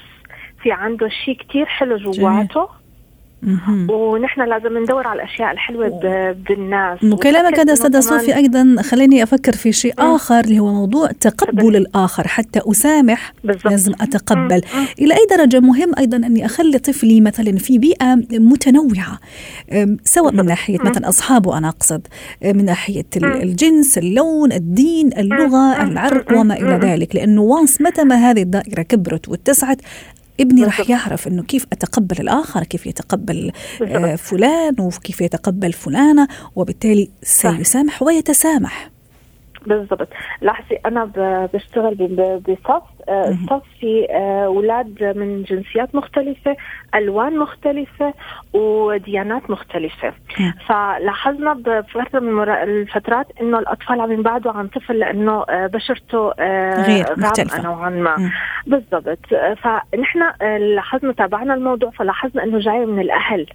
في 0.64 0.72
عنده 0.72 1.10
شيء 1.10 1.38
كتير 1.38 1.66
حلو 1.66 1.98
جواته. 1.98 2.70
ونحن 3.90 4.42
لازم 4.42 4.78
ندور 4.78 5.08
على 5.08 5.22
الأشياء 5.22 5.52
الحلوة 5.52 5.90
بالناس. 6.50 7.04
وكلامك 7.04 7.60
هذا 7.60 7.74
استاذه 7.74 8.00
صوفي 8.00 8.36
أيضا 8.36 8.76
خليني 8.82 9.24
أفكر 9.24 9.54
في 9.54 9.72
شيء. 9.72 9.94
آخر 10.00 10.40
اللي 10.40 10.60
هو 10.60 10.74
موضوع 10.74 11.12
تقبل 11.12 11.76
الآخر. 11.76 12.28
حتى 12.28 12.60
أسامح 12.72 13.34
بالزبط. 13.44 13.66
لازم 13.66 13.94
أتقبل. 14.02 14.62
مم. 14.76 14.86
إلى 15.00 15.14
أي 15.14 15.28
درجة 15.38 15.60
مهم 15.60 15.92
أيضا 15.98 16.18
أني 16.18 16.46
أخلي 16.46 16.80
طفلي 16.80 17.22
مثلا 17.22 17.58
في 17.58 17.78
بيئة 17.78 18.16
متنوعة 18.32 19.20
سواء 20.04 20.34
من 20.34 20.46
ناحية 20.46 20.78
مثلا 20.82 21.10
أصحابه 21.10 21.58
أنا 21.58 21.70
أقصد 21.70 22.08
من 22.44 22.66
ناحية 22.66 23.06
الجنس 23.18 23.98
اللون 23.98 24.52
الدين 24.52 25.10
اللغة 25.18 25.84
العرق 25.84 26.40
وما 26.40 26.54
إلى 26.54 26.80
ذلك. 26.88 27.16
لأنه 27.16 27.42
وانس 27.42 27.82
متى 27.82 28.04
ما 28.04 28.16
هذه 28.16 28.42
الدائرة 28.42 28.82
كبرت 28.82 29.30
واتسعت 29.30 29.78
ابني 30.40 30.64
راح 30.64 30.90
يعرف 30.90 31.28
إنه 31.28 31.44
كيف 31.44 31.66
أتقبل 31.74 32.16
الآخر 32.20 32.64
كيف 32.64 32.86
يتقبل 32.86 33.52
آه 33.82 34.16
فلان 34.16 34.76
وكيف 34.80 35.22
يتقبل 35.22 35.74
فلانة 35.74 36.28
وبالتالي 36.56 37.10
سيسامح 37.22 38.04
ويتسامح. 38.04 38.90
بالضبط. 39.68 40.08
لاحظي 40.42 40.76
أنا 40.86 41.06
بشتغل 41.54 41.96
بصف 42.48 42.84
الصف 43.10 43.86
آه، 44.10 44.46
أولاد 44.46 45.14
من 45.16 45.44
جنسيات 45.44 45.96
مختلفة 45.96 46.56
ألوان 46.96 47.38
مختلفة 47.38 48.14
وديانات 48.54 49.50
مختلفة. 49.50 50.14
فلاحظنا 50.68 51.54
بفترة 51.54 52.20
من 52.20 52.50
الفترات 52.50 53.28
إنه 53.42 53.60
الأطفال 53.60 54.02
عم 54.02 54.12
ينبعدوا 54.12 54.52
عن 54.52 54.68
طفل 54.68 55.00
لأنه 55.00 55.46
آه، 55.50 55.68
بشرته 55.68 56.34
آه، 56.40 56.86
غير 56.88 57.06
مختلفة. 57.18 57.62
نوعا 57.62 57.90
ما. 57.90 58.32
بالضبط. 58.68 59.20
فنحن 59.58 60.46
لاحظنا 60.76 61.14
تابعنا 61.14 61.54
الموضوع 61.54 61.90
فلاحظنا 61.90 62.44
إنه 62.44 62.60
جاي 62.60 62.86
من 62.86 63.00
الأهل. 63.00 63.46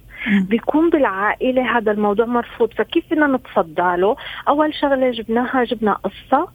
بيكون 0.49 0.89
بالعائلة 0.89 1.77
هذا 1.77 1.91
الموضوع 1.91 2.25
مرفوض. 2.25 2.73
فكيف 2.73 3.05
بدنا 3.11 3.27
نتصدى 3.27 4.01
له؟ 4.01 4.15
أول 4.47 4.73
شغلة 4.73 5.11
جبناها 5.11 5.63
جبنا 5.63 5.93
قصة. 5.93 6.47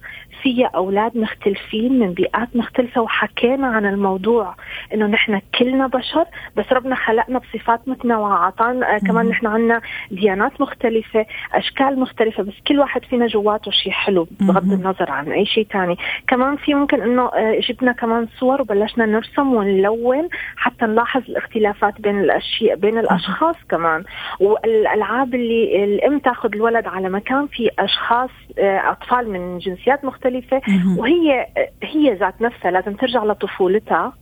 فيها 0.47 0.71
أولاد 0.75 1.17
مختلفين 1.17 1.99
من 1.99 2.13
بيئات 2.13 2.57
مختلفة 2.57 3.01
وحكينا 3.01 3.67
عن 3.67 3.87
الموضوع 3.87 4.55
إنه 4.95 5.07
نحن 5.07 5.41
كلنا 5.59 5.87
بشر 5.87 6.25
بس 6.57 6.65
ربنا 6.73 6.95
خلقنا 6.95 7.39
بصفات 7.39 7.89
متنوعة 7.89 8.37
أعطانا 8.37 8.95
آه 8.97 8.99
كمان 8.99 9.29
نحن 9.29 9.47
عندنا 9.47 9.81
ديانات 10.11 10.61
مختلفة 10.61 11.27
أشكال 11.55 12.01
مختلفة 12.01 12.43
بس 12.43 12.53
كل 12.69 12.79
واحد 12.79 13.05
فينا 13.05 13.27
جواته 13.27 13.71
شيء 13.71 13.93
حلو 13.93 14.29
بغض 14.41 14.73
النظر 14.73 15.11
عن 15.11 15.33
أي 15.33 15.47
شيء 15.47 15.67
ثاني 15.73 15.97
كمان 16.29 16.57
في 16.57 16.75
ممكن 16.75 17.01
إنه 17.03 17.23
آه 17.27 17.61
جبنا 17.61 17.93
كمان 17.93 18.29
صور 18.39 18.61
وبلشنا 18.61 19.07
نرسم 19.07 19.55
ونلون 19.55 20.29
حتى 20.57 20.85
نلاحظ 20.87 21.23
الاختلافات 21.29 22.01
بين 22.01 22.21
الأشياء 22.21 22.77
بين 22.77 22.99
الأشخاص 22.99 23.57
كمان. 23.69 24.05
والألعاب 24.41 25.35
اللي 25.35 25.85
الأم 25.85 26.19
تاخذ 26.19 26.49
الولد 26.55 26.87
على 26.87 27.09
مكان 27.09 27.47
في 27.47 27.71
أشخاص 27.79 28.31
آه 28.59 28.91
أطفال 28.91 29.31
من 29.31 29.59
جنسيات 29.59 30.05
مختلفة 30.05 30.36
مختلفة 30.37 30.63
وهي 30.99 31.47
هي 31.83 32.15
ذات 32.15 32.43
نفسها 32.43 32.71
لازم 32.71 32.95
ترجع 32.95 33.25
لطفولتها. 33.25 34.13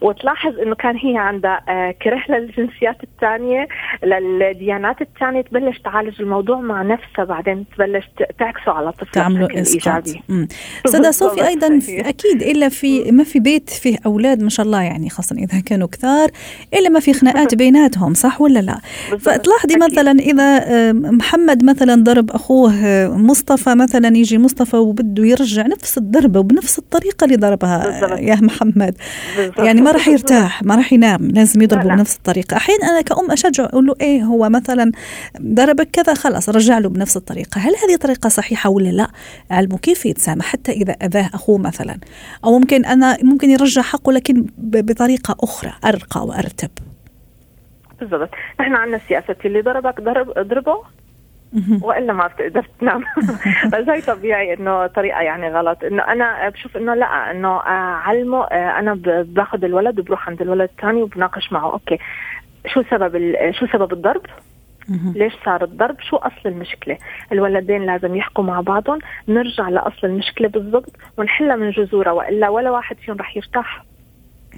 وتلاحظ 0.00 0.58
إنه 0.58 0.74
كان 0.74 0.96
هي 0.96 1.16
عندها 1.16 1.60
آه، 1.68 1.90
كره 2.02 2.22
للجنسيات 2.28 2.96
الثانية 3.02 3.68
للديانات 4.04 5.00
الثانية. 5.00 5.40
تبلش 5.40 5.78
تعالج 5.78 6.20
الموضوع 6.20 6.60
مع 6.60 6.82
نفسها 6.82 7.24
بعدين 7.24 7.64
تبلش 7.76 8.04
تعكسه 8.38 8.72
على 8.72 8.92
طفلها 8.92 9.48
إيجابي. 9.56 10.22
استاذه 10.86 11.10
صوفي 11.10 11.46
أيضا 11.46 11.66
أكيد 12.12 12.42
إلا 12.42 12.68
في 12.68 13.12
ما 13.12 13.24
في 13.24 13.40
بيت 13.40 13.70
فيه 13.70 13.96
أولاد 14.06 14.42
ما 14.42 14.50
شاء 14.50 14.66
الله 14.66 14.82
يعني 14.82 15.10
خاصة 15.10 15.36
إذا 15.36 15.60
كانوا 15.60 15.88
كثار 15.88 16.30
إلا 16.74 16.88
ما 16.88 17.00
في 17.00 17.12
خناقات 17.12 17.54
بيناتهم 17.64 18.14
صح 18.14 18.40
ولا 18.40 18.58
لا؟ 18.58 18.80
فتلاحظي 19.18 19.76
مثلا 19.76 20.10
إذا 20.10 20.64
آه، 20.66 20.92
محمد 20.92 21.64
مثلا 21.64 21.94
ضرب 21.94 22.30
أخوه 22.30 22.74
آه، 22.84 23.08
مصطفى 23.08 23.74
مثلا 23.74 24.16
يجي 24.16 24.38
مصطفى 24.38 24.76
وبده 24.76 25.24
يرجع 25.24 25.66
نفس 25.66 25.98
الضربة 25.98 26.40
وبنفس 26.40 26.78
الطريقة 26.78 27.24
اللي 27.24 27.36
ضربها 27.36 27.84
بالزبط. 27.86 28.20
يا 28.20 28.34
محمد. 28.34 28.96
بالزبط. 29.36 29.58
يعني 29.66 29.80
ما 29.80 29.90
راح 29.90 30.08
يرتاح 30.08 30.62
ما 30.62 30.74
راح 30.76 30.92
ينام 30.92 31.28
لازم 31.30 31.62
يضربه 31.62 31.94
بنفس 31.94 32.16
الطريقة. 32.16 32.56
أحيانا 32.56 32.86
أنا 32.86 33.00
كأم 33.00 33.30
أشجع 33.30 33.64
أقول 33.64 33.86
له 33.86 33.94
إيه 34.00 34.22
هو 34.22 34.48
مثلا 34.48 34.92
ضربك 35.42 35.88
كذا 35.92 36.14
خلاص 36.14 36.48
رجع 36.48 36.78
له 36.78 36.88
بنفس 36.88 37.16
الطريقة. 37.16 37.58
هل 37.58 37.72
هذه 37.84 37.96
طريقة 37.96 38.28
صحيحة 38.28 38.70
ولا 38.70 38.88
لا؟ 38.88 39.08
علمه 39.50 39.78
كيف 39.78 40.06
يتسامح 40.06 40.44
حتى 40.44 40.72
إذا 40.72 40.92
أذاه 40.92 41.30
أخوه 41.34 41.58
مثلا. 41.58 41.98
أو 42.44 42.58
ممكن 42.58 42.84
أنا 42.84 43.18
ممكن 43.22 43.50
يرجع 43.50 43.82
حقه 43.82 44.12
لكن 44.12 44.46
بطريقة 44.58 45.36
أخرى 45.40 45.72
أرقى 45.84 46.26
وأرتب. 46.26 46.70
بالضبط. 48.00 48.30
نحن 48.60 48.74
عندنا 48.74 49.00
سياسة 49.08 49.36
اللي 49.44 49.60
ضربك 49.60 50.00
ضرب 50.00 50.30
اضربه. 50.38 50.82
وإلا 51.82 52.12
ما 52.12 52.26
بتقدر 52.26 52.66
تنام. 52.80 53.04
بس 53.72 53.88
هي 53.88 54.00
طبيعي 54.00 54.54
إنه 54.54 54.86
طريقة 54.86 55.20
يعني 55.20 55.48
غلط. 55.48 55.84
إنه 55.84 56.02
أنا 56.02 56.48
بشوف 56.48 56.76
إنه 56.76 56.94
لا 56.94 57.30
إنه 57.30 57.48
آه، 57.48 57.94
علمه 57.94 58.44
آه، 58.44 58.78
أنا 58.78 58.94
باخذ 59.22 59.64
الولد 59.64 60.00
وبروح 60.00 60.28
عند 60.28 60.42
الولد 60.42 60.70
الثاني 60.78 61.02
وبناقش 61.02 61.52
معه. 61.52 61.72
okay. 61.72 61.98
شو 62.66 62.82
سبب 62.90 63.34
شو 63.60 63.66
سبب 63.66 63.92
الضرب؟ 63.92 64.22
ليش 65.14 65.32
صار 65.44 65.64
الضرب؟ 65.64 66.00
شو 66.00 66.16
أصل 66.16 66.48
المشكلة؟ 66.48 66.98
الولدين 67.32 67.86
لازم 67.86 68.16
يحكوا 68.16 68.44
مع 68.44 68.60
بعضهم. 68.60 68.98
نرجع 69.28 69.68
لأصل 69.68 70.06
المشكلة 70.06 70.48
بالضبط 70.48 70.96
ونحلها 71.18 71.56
من 71.56 71.70
جذورها. 71.70 72.12
وإلا 72.12 72.48
ولا 72.48 72.70
واحد 72.70 72.96
فيهم 72.96 73.16
رح 73.16 73.36
يرتاح. 73.36 73.84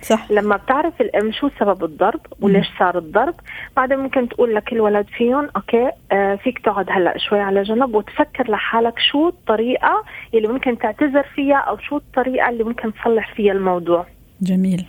صح. 0.02 0.30
لما 0.30 0.56
بتعرف 0.56 1.00
الام 1.00 1.32
شو 1.32 1.48
سبب 1.60 1.84
الضرب 1.84 2.20
وليش 2.40 2.66
صار 2.78 2.98
الضرب 2.98 3.34
بعدين 3.76 3.98
ممكن 3.98 4.28
تقول 4.28 4.54
لكل 4.54 4.80
ولد 4.80 5.06
فيهم 5.06 5.48
okay 5.56 5.90
آه 6.12 6.34
فيك 6.34 6.58
تقعد 6.58 6.86
هلأ 6.90 7.18
شوي 7.18 7.40
على 7.40 7.62
جنب 7.62 7.94
وتفكر 7.94 8.50
لحالك 8.50 8.98
شو 8.98 9.28
الطريقة 9.28 10.04
اللي 10.34 10.48
ممكن 10.48 10.78
تعتذر 10.78 11.22
فيها 11.34 11.56
أو 11.56 11.78
شو 11.78 11.96
الطريقة 11.96 12.48
اللي 12.48 12.64
ممكن 12.64 12.92
تصلح 12.94 13.34
فيها 13.34 13.52
الموضوع. 13.52 14.06
جميل. 14.42 14.86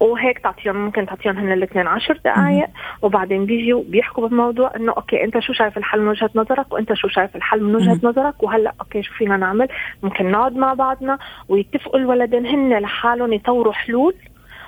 وهيك 0.00 0.38
تعطيهم 0.38 0.76
ممكن 0.76 1.06
تعطيهم 1.06 1.38
هن 1.38 1.52
الاثنين 1.52 1.86
عشر 1.86 2.20
دقائق 2.24 2.68
وبعدين 3.02 3.46
بيجوا 3.46 3.82
بيحكوا 3.88 4.28
بالموضوع 4.28 4.72
إنه 4.76 4.92
okay 4.92 5.24
أنت 5.24 5.38
شو 5.38 5.52
شايف 5.52 5.78
الحل 5.78 6.00
من 6.00 6.08
وجهة 6.08 6.30
نظرك 6.34 6.72
وأنت 6.72 6.92
شو 6.92 7.08
شايف 7.08 7.36
الحل 7.36 7.62
من 7.62 7.74
وجهة 7.74 8.00
نظرك 8.02 8.42
وهلأ 8.42 8.74
okay 8.80 9.02
شو 9.02 9.14
فينا 9.14 9.36
نعمل؟ 9.36 9.68
ممكن 10.02 10.30
نقعد 10.30 10.56
مع 10.56 10.74
بعضنا 10.74 11.18
ويتفقوا 11.48 11.98
الولدين 11.98 12.46
هن 12.46 12.78
لحالهم 12.78 13.32
يطوروا 13.32 13.72
حلول 13.72 14.14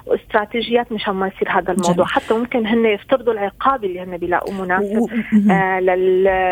واستراتيجيات 0.09 0.93
مشان 0.93 1.15
ما 1.15 1.27
يصير 1.27 1.51
هذا 1.51 1.73
الموضوع. 1.73 1.95
جميل. 1.95 2.07
حتى 2.07 2.35
ممكن 2.35 2.67
هن 2.67 2.87
يفترضوا 2.87 3.33
العقاب 3.33 3.85
اللي 3.85 4.01
هن 4.01 4.17
بيلاقوه 4.17 4.63
مناسب 4.65 5.07
آه 5.51 5.81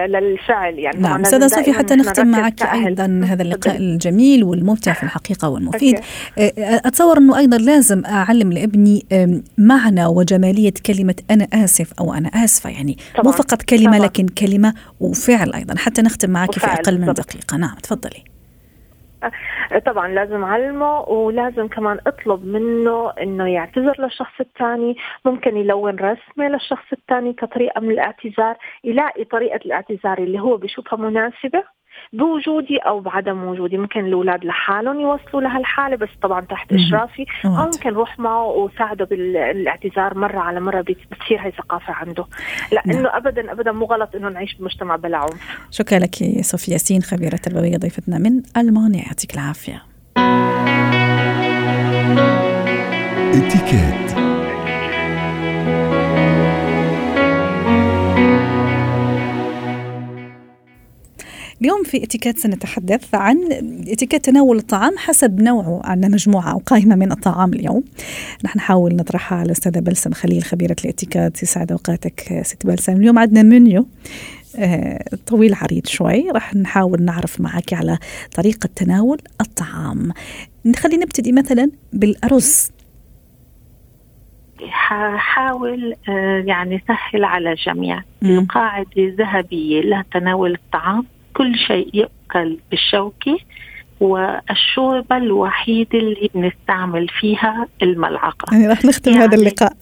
للفعل 0.06 0.78
يعني. 0.78 1.00
نعم. 1.00 1.20
استاذه 1.20 1.46
صوفي 1.46 1.72
حتى 1.72 1.94
نختم 1.94 2.26
معك 2.26 2.62
أيضا 2.62 3.20
هذا 3.30 3.42
اللقاء 3.42 3.76
الجميل 3.76 4.44
والممتع 4.44 4.92
في 4.92 5.02
الحقيقة 5.02 5.48
والمفيد. 5.48 5.94
أوكي. 5.94 6.06
آه، 6.38 6.80
أتصور 6.84 7.18
إنه 7.18 7.38
أيضا 7.38 7.58
لازم 7.58 8.02
أعلم 8.06 8.52
لابني 8.52 9.06
معنى 9.58 10.06
وجمالية 10.06 10.72
كلمة 10.86 11.14
أنا 11.30 11.48
آسف 11.52 11.92
أو 12.00 12.14
أنا 12.14 12.28
آسفة. 12.28 12.70
يعني 12.70 12.96
طبعا. 13.14 13.24
مو 13.26 13.32
فقط 13.32 13.62
كلمة 13.62 13.96
طبعا. 13.96 14.06
لكن 14.06 14.26
كلمة 14.28 14.74
وفعل 15.00 15.52
أيضا. 15.52 15.74
حتى 15.78 16.02
نختم 16.02 16.30
معك 16.30 16.52
في 16.52 16.66
أقل 16.66 17.00
من 17.00 17.12
دقيقة. 17.12 17.56
نعم 17.56 17.76
تفضلي. 17.82 18.35
طبعا 19.86 20.08
لازم 20.08 20.44
علمه 20.44 21.00
ولازم 21.00 21.68
كمان 21.68 21.98
أطلب 22.06 22.46
منه 22.46 23.10
إنه 23.10 23.48
يعتذر 23.48 23.94
للشخص 23.98 24.40
الثاني. 24.40 24.96
ممكن 25.24 25.56
يلون 25.56 25.96
رسمة 25.96 26.48
للشخص 26.48 26.92
الثاني 26.92 27.32
كطريقة 27.32 27.80
من 27.80 27.90
الاعتذار 27.90 28.56
يلاقي 28.84 29.24
طريقة 29.24 29.60
الاعتذار 29.66 30.18
اللي 30.18 30.40
هو 30.40 30.56
بيشوفها 30.56 30.98
مناسبة. 30.98 31.75
بوجودي 32.12 32.76
أو 32.78 33.00
بعدم 33.00 33.44
وجودي. 33.44 33.78
ممكن 33.78 34.06
الأولاد 34.06 34.44
لحالهم 34.44 35.00
يوصلوا 35.00 35.42
لهالحاله 35.42 35.96
بس 35.96 36.08
طبعا 36.22 36.40
تحت 36.40 36.72
إشرافي. 36.72 37.26
أو 37.44 37.50
ممكن 37.50 37.90
روح 37.90 38.18
معه 38.18 38.46
وساعده 38.46 39.04
بالاعتذار 39.04 40.18
مرة 40.18 40.38
على 40.38 40.60
مرة 40.60 40.80
بتصير 40.80 41.40
هاي 41.40 41.50
ثقافة 41.50 41.92
عنده. 41.92 42.26
لأنه 42.72 43.02
نعم. 43.02 43.16
ابدا 43.16 43.52
ابدا 43.52 43.72
مو 43.72 43.84
غلط 43.84 44.14
إنه 44.14 44.28
نعيش 44.28 44.54
بمجتمع 44.54 44.96
بلا 44.96 45.18
عنف. 45.18 45.58
شكرا 45.70 45.98
لك 45.98 46.14
صوفيا 46.40 46.72
ياسين 46.72 47.02
خبيرة 47.02 47.36
تربوية 47.36 47.76
ضيفتنا 47.76 48.18
من 48.18 48.42
المانيا 48.56 49.04
يعطيك 49.06 49.34
العافية. 49.34 49.82
اتكات 53.36 54.05
اليوم 61.60 61.82
في 61.84 62.04
اتيكيت 62.04 62.38
سنتحدث 62.38 63.14
عن 63.14 63.36
اتيكيت 63.88 64.24
تناول 64.24 64.56
الطعام 64.56 64.98
حسب 64.98 65.40
نوعه 65.40 65.80
عندنا 65.84 66.08
مجموعة 66.08 66.52
أو 66.52 66.58
قائمة 66.58 66.94
من 66.94 67.12
الطعام 67.12 67.52
اليوم. 67.52 67.84
رح 68.44 68.56
نحاول 68.56 68.96
نطرحها 68.96 69.38
على 69.38 69.46
الأستاذة 69.46 69.78
بلسم 69.78 70.12
خليل 70.12 70.44
خبيرة 70.44 70.76
الاتيكيت 70.84 71.42
يسعد 71.42 71.72
أوقاتك 71.72 72.40
ست 72.42 72.66
بلسم. 72.66 72.96
اليوم 72.96 73.18
عندنا 73.18 73.42
منيو 73.42 73.86
آه، 74.58 75.04
طويل 75.26 75.54
عريض 75.54 75.86
شوي. 75.86 76.30
راح 76.30 76.54
نحاول 76.54 77.02
نعرف 77.02 77.40
معك 77.40 77.72
على 77.72 77.98
طريقة 78.36 78.68
تناول 78.76 79.18
الطعام. 79.40 80.12
خلينا 80.76 81.02
نبتدي 81.02 81.32
مثلا 81.32 81.70
بالأرز. 81.92 82.70
حاول 85.16 85.94
آه، 86.08 86.44
يعني 86.46 86.82
سهل 86.88 87.24
على 87.24 87.52
الجميع. 87.52 88.02
القاعدة 88.22 89.14
ذهبية 89.18 89.80
لتناول 89.80 90.54
الطعام 90.54 91.04
كل 91.36 91.58
شيء 91.58 91.90
يؤكل 91.94 92.58
بالشوكة 92.70 93.38
والشوربة 94.00 95.16
الوحيدة 95.16 95.98
اللي 95.98 96.30
بنستعمل 96.34 97.08
فيها 97.08 97.66
الملعقة. 97.82 98.52
يعني 98.52 98.68
رح 98.68 98.84
نختم 98.84 99.12
يعني 99.12 99.24
هذا 99.24 99.34
اللقاء. 99.34 99.72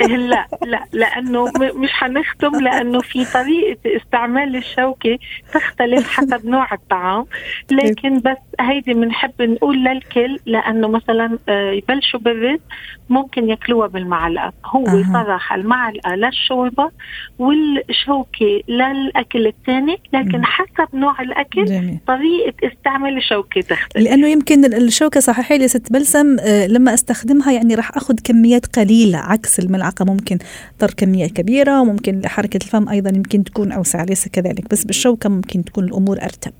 لا 0.30 0.46
لا 0.62 0.84
لأنه 0.92 1.44
مش 1.74 1.90
حنختم 1.92 2.60
لأنه 2.60 3.00
في 3.00 3.24
طريقة 3.24 3.96
استعمال 3.96 4.56
الشوكة 4.56 5.18
تختلف 5.52 6.08
حسب 6.08 6.46
نوع 6.54 6.72
الطعام. 6.72 7.26
لكن 7.70 8.18
بس 8.18 8.36
هيدي 8.60 8.94
بنحب 8.94 9.42
نقول 9.42 9.84
للكل 9.84 10.38
لأنه 10.46 10.88
مثلا 10.88 11.38
آه، 11.48 11.70
يبلشوا 11.70 12.20
بالرز 12.20 12.60
ممكن 13.08 13.48
ياكلوها 13.48 13.86
بالمعلقة 13.86 14.52
هو 14.66 14.86
أه. 14.86 15.04
صرح 15.12 15.52
المعلقة 15.52 16.14
للشوربة 16.14 16.90
والشوكة 17.38 18.62
للأكل 18.68 19.46
الثاني 19.46 19.98
لكن 20.12 20.44
حسب 20.44 20.88
نوع 20.94 21.22
الأكل 21.22 21.64
جميل. 21.64 21.98
طريقة 22.06 22.54
استعمال 22.72 23.16
الشوكة 23.16 23.60
تختلف 23.60 24.04
لأنه 24.04 24.28
يمكن 24.28 24.74
الشوكة 24.74 25.20
صحيح 25.20 25.52
لي 25.52 25.68
ست 25.68 25.92
بلسم 25.92 26.36
آه، 26.40 26.66
لما 26.66 26.94
أستخدمها 26.94 27.52
يعني 27.52 27.74
راح 27.74 27.96
أخذ 27.96 28.14
كميات 28.24 28.66
قليلة 28.66 29.18
عكس 29.18 29.58
الملعقة 29.58 30.04
ممكن 30.04 30.38
تر 30.78 30.90
كمية 30.96 31.26
كبيرة 31.26 31.80
وممكن 31.80 32.22
حركة 32.26 32.56
الفم 32.56 32.88
أيضا 32.88 33.10
يمكن 33.10 33.44
تكون 33.44 33.72
أوسع 33.72 34.04
ليس 34.04 34.28
كذلك 34.28 34.70
بس 34.70 34.84
بالشوكة 34.84 35.28
ممكن 35.28 35.64
تكون 35.64 35.84
الأمور 35.84 36.22
أرتب 36.22 36.52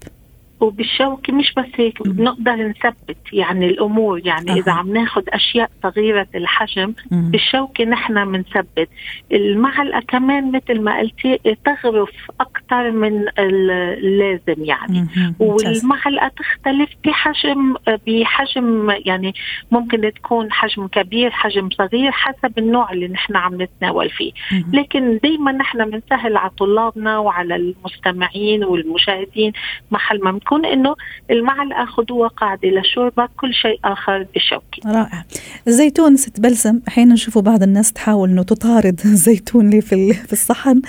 وبالشوكة 0.60 1.32
مش 1.32 1.52
بس 1.56 1.66
هيك 1.76 2.08
بنقدر 2.08 2.56
نثبت 2.56 3.16
يعني 3.32 3.66
الأمور 3.66 4.26
يعني 4.26 4.50
أه. 4.50 4.54
اذا 4.54 4.72
عم 4.72 4.92
ناخذ 4.92 5.22
أشياء 5.28 5.70
صغيرة 5.82 6.26
الحجم 6.34 6.94
مم. 7.10 7.30
بالشوكة 7.30 7.84
نحن 7.84 8.32
بنثبت 8.32 8.88
المعلقة 9.32 10.00
كمان 10.08 10.52
مثل 10.52 10.80
ما 10.80 10.98
قلتي 10.98 11.38
تغرف 11.64 12.10
أكثر 12.40 12.90
من 12.90 13.24
اللازم 13.38 14.64
يعني 14.64 15.06
مم. 15.16 15.34
والمعلقة 15.38 16.28
تختلف 16.28 16.90
بحجم 17.04 17.74
بحجم 18.06 18.90
يعني 19.06 19.34
ممكن 19.70 20.12
تكون 20.14 20.52
حجم 20.52 20.86
كبير 20.86 21.30
حجم 21.30 21.68
صغير 21.70 22.12
حسب 22.12 22.58
النوع 22.58 22.92
اللي 22.92 23.08
نحن 23.08 23.36
عم 23.36 23.62
نتناول 23.62 24.10
فيه 24.10 24.32
مم. 24.52 24.64
لكن 24.72 25.18
دائما 25.22 25.52
نحن 25.52 25.90
بنسهل 25.90 26.36
على 26.36 26.50
طلابنا 26.50 27.18
وعلى 27.18 27.56
المستمعين 27.56 28.64
والمشاهدين 28.64 29.52
محل 29.90 30.20
ما 30.24 30.30
بتكون 30.44 30.64
إنه 30.66 30.94
المعلقة 31.30 31.84
خذوها 31.84 32.28
قاعدة 32.28 32.68
للشوربه 32.68 33.28
كل 33.36 33.54
شيء 33.54 33.78
آخر 33.84 34.26
بالشوكه 34.34 34.82
رائع. 34.86 35.24
الزيتون 35.68 36.16
ست 36.16 36.40
بلسم 36.40 36.80
أحيانا 36.88 37.14
نشوفوا 37.14 37.42
بعض 37.42 37.62
الناس 37.62 37.92
تحاول 37.92 38.30
إنه 38.30 38.42
تطارد 38.42 39.00
الزيتون 39.04 39.66
اللي 39.66 39.80
في 39.80 40.12
في 40.12 40.32
الصحن 40.32 40.82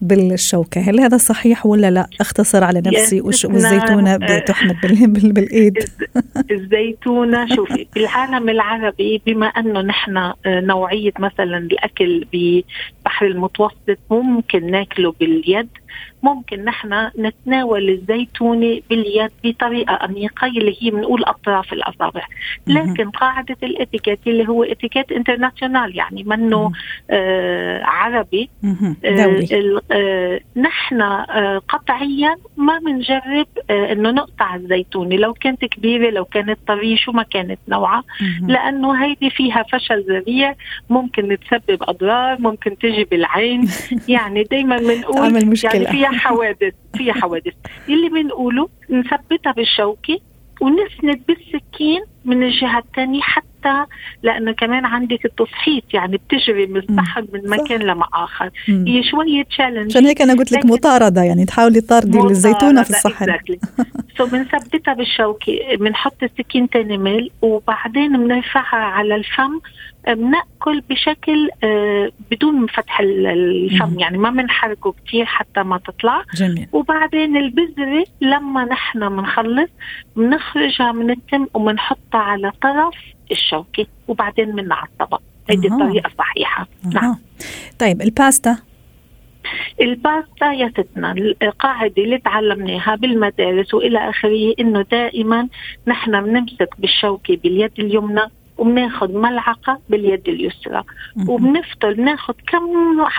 بالشوكة. 0.00 0.80
هل 0.80 1.00
هذا 1.00 1.16
صحيح 1.16 1.66
ولا 1.66 1.90
لا؟ 1.90 2.06
أختصر 2.20 2.64
على 2.64 2.82
نفسي 2.86 3.20
والزيتونة 3.20 4.16
بتحمد 4.42 4.76
بالإيد؟ 5.34 5.78
الزيتونة 6.50 7.56
شوفي 7.56 7.86
بالعالم 7.94 8.48
العربي 8.48 9.22
بما 9.26 9.46
أنه 9.46 9.80
نحن 9.80 10.32
نوعية 10.46 11.12
مثلا 11.18 11.58
الأكل 11.58 12.24
ببحر 13.10 13.26
المتوسط 13.26 13.98
ممكن 14.10 14.70
ناكله 14.70 15.14
باليد 15.20 15.68
ممكن 16.22 16.64
نحن 16.64 17.10
نتناول 17.18 17.88
الزيتونة 17.88 18.80
باليد 18.90 19.30
بطريقة 19.44 19.94
أنيقة 19.94 20.46
اللي 20.46 20.76
هي 20.80 20.90
بنقول 20.90 21.24
أطراف 21.24 21.72
الأصابع. 21.72 22.22
لكن 22.66 23.10
قاعدة 23.10 23.56
الإتيكيت 23.62 24.18
اللي 24.26 24.48
هو 24.48 24.64
إتيكيت 24.64 25.12
international 25.12 25.96
يعني 25.96 26.24
منه 26.24 26.72
آه 27.10 27.84
عربي. 27.84 28.50
آه 29.04 29.40
آه 29.92 30.40
نحن 30.56 31.00
آه 31.00 31.62
قطعيا 31.68 32.36
ما 32.56 32.78
بنجرب 32.78 33.46
آه 33.70 33.92
إنه 33.92 34.10
نقطع 34.10 34.54
الزيتونة 34.54 35.16
لو 35.16 35.32
كانت 35.34 35.64
كبيرة 35.64 36.10
لو 36.10 36.24
كانت 36.24 36.58
طرية 36.66 36.96
شو 36.96 37.12
ما 37.12 37.22
كانت 37.22 37.58
نوعها. 37.68 38.04
لأنه 38.48 39.04
هيدي 39.04 39.30
فيها 39.30 39.62
فشل 39.72 40.04
ذريع 40.08 40.54
ممكن 40.90 41.36
تسبب 41.38 41.82
أضرار 41.82 42.40
ممكن 42.40 42.78
تجي 42.78 42.99
بالعين 43.04 43.68
يعني 44.08 44.42
دايما 44.42 44.76
بنقول 44.76 45.56
يعني 45.64 45.86
فيها 45.86 46.10
حوادث 46.10 46.74
فيها 46.96 47.12
حوادث. 47.12 47.54
اللي 47.88 48.08
بنقوله 48.08 48.68
نثبتها 48.90 49.52
بالشوكة 49.52 50.18
ونسند 50.60 51.22
بالسكين 51.28 52.02
من 52.24 52.42
الجهة 52.42 52.78
الثانية 52.78 53.20
حتى 53.20 53.49
لأنه 54.22 54.52
كمان 54.52 54.84
عندك 54.84 55.24
التصحيط 55.24 55.84
يعني 55.94 56.16
بتجري 56.16 56.66
من 56.66 56.76
الصحن 56.76 57.26
من 57.32 57.50
مكان 57.50 57.80
لآخر 57.80 58.50
هي 58.68 59.02
شوية 59.02 59.42
تشالنج 59.42 59.90
عشان 59.90 60.06
هيك 60.06 60.22
أنا 60.22 60.34
قلت 60.34 60.52
لك 60.52 60.66
مطاردة 60.66 61.22
يعني 61.22 61.44
تحاولي 61.44 61.80
تطاردي 61.80 62.18
الزيتونة 62.18 62.82
في 62.82 62.90
الصحن. 62.90 63.36
so 64.16 64.26
بنثبتها 64.32 64.94
بالشوكة 64.94 65.76
بنحط 65.76 66.22
السكين 66.22 66.66
ثاني 66.66 66.98
ميل 66.98 67.30
وبعدين 67.42 68.12
بنرفعها 68.12 68.76
على 68.76 69.14
الفم 69.14 69.60
بنأكل 70.08 70.80
بشكل 70.90 71.48
آه، 71.64 72.10
بدون 72.30 72.66
فتح 72.66 73.00
الفم 73.00 73.98
يعني 73.98 74.18
ما 74.18 74.30
بنحركه 74.30 74.94
كثير 75.06 75.24
حتى 75.24 75.62
ما 75.62 75.78
تطلع. 75.78 76.24
جميل. 76.34 76.68
وبعدين 76.72 77.36
البذرة 77.36 78.04
لما 78.20 78.64
نحن 78.64 79.08
بنخلص 79.08 79.70
بنخرجها 80.16 80.92
من 80.92 81.10
التم 81.10 81.46
وبنحطها 81.54 82.20
على 82.20 82.52
طرف. 82.62 82.94
الشوكه 83.30 83.86
وبعدين 84.08 84.56
من 84.56 84.72
على 84.72 84.88
الطبق. 84.88 85.20
هذه 85.50 85.66
الطريقة 85.66 86.06
الصحيحة. 86.06 86.68
نعم. 86.94 87.16
طيب 87.78 88.02
الباستا؟ 88.02 88.56
الباستا 89.80 90.52
يا 90.52 90.68
ستنا 90.68 91.12
القاعدة 91.42 92.02
اللي 92.02 92.18
تعلمناها 92.18 92.94
بالمدارس 92.94 93.74
وإلى 93.74 94.10
آخره 94.10 94.54
إنه 94.60 94.82
دائما 94.82 95.48
نحن 95.86 96.24
بنمسك 96.24 96.68
بالشوكة 96.78 97.36
باليد 97.36 97.72
اليمنى 97.78 98.22
وبناخذ 98.58 99.12
ملعقة 99.12 99.80
باليد 99.88 100.28
اليسرى. 100.28 100.82
وبنفضل 101.28 102.04
ناخذ 102.04 102.34
كم 102.46 102.60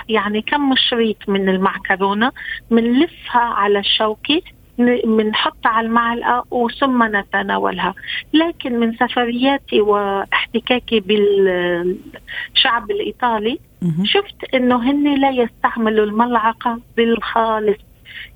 يعني 0.08 0.42
كم 0.42 0.74
شريط 0.76 1.28
من 1.28 1.48
المعكرونة 1.48 2.32
بنلفها 2.70 3.40
على 3.40 3.78
الشوكة 3.78 4.42
بنحطها 4.78 5.68
على 5.68 5.86
المعلقة 5.86 6.44
وثم 6.50 7.16
نتناولها. 7.16 7.94
لكن 8.34 8.80
من 8.80 8.96
سفرياتي 8.96 9.80
واحتكاكي 9.80 11.00
بالشعب 11.00 12.90
الإيطالي 12.90 13.58
شفت 14.04 14.54
إنه 14.54 14.90
هن 14.90 15.20
لا 15.20 15.30
يستعملوا 15.30 16.06
الملعقة 16.06 16.80
بالخالص. 16.96 17.78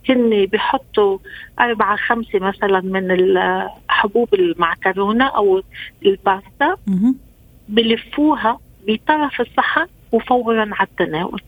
هن 0.09 0.47
بحطوا 0.53 1.19
أربعة 1.61 1.97
خمسة 1.97 2.39
مثلا 2.39 2.81
من 2.81 3.39
حبوب 3.89 4.35
المعكرونة 4.35 5.25
أو 5.25 5.63
الباستا 6.07 6.77
بلفوها 7.69 8.59
بطرف 8.89 9.41
الصحن 9.41 9.87
وفورا 10.13 10.71
على 10.73 10.89
التناول. 10.89 11.41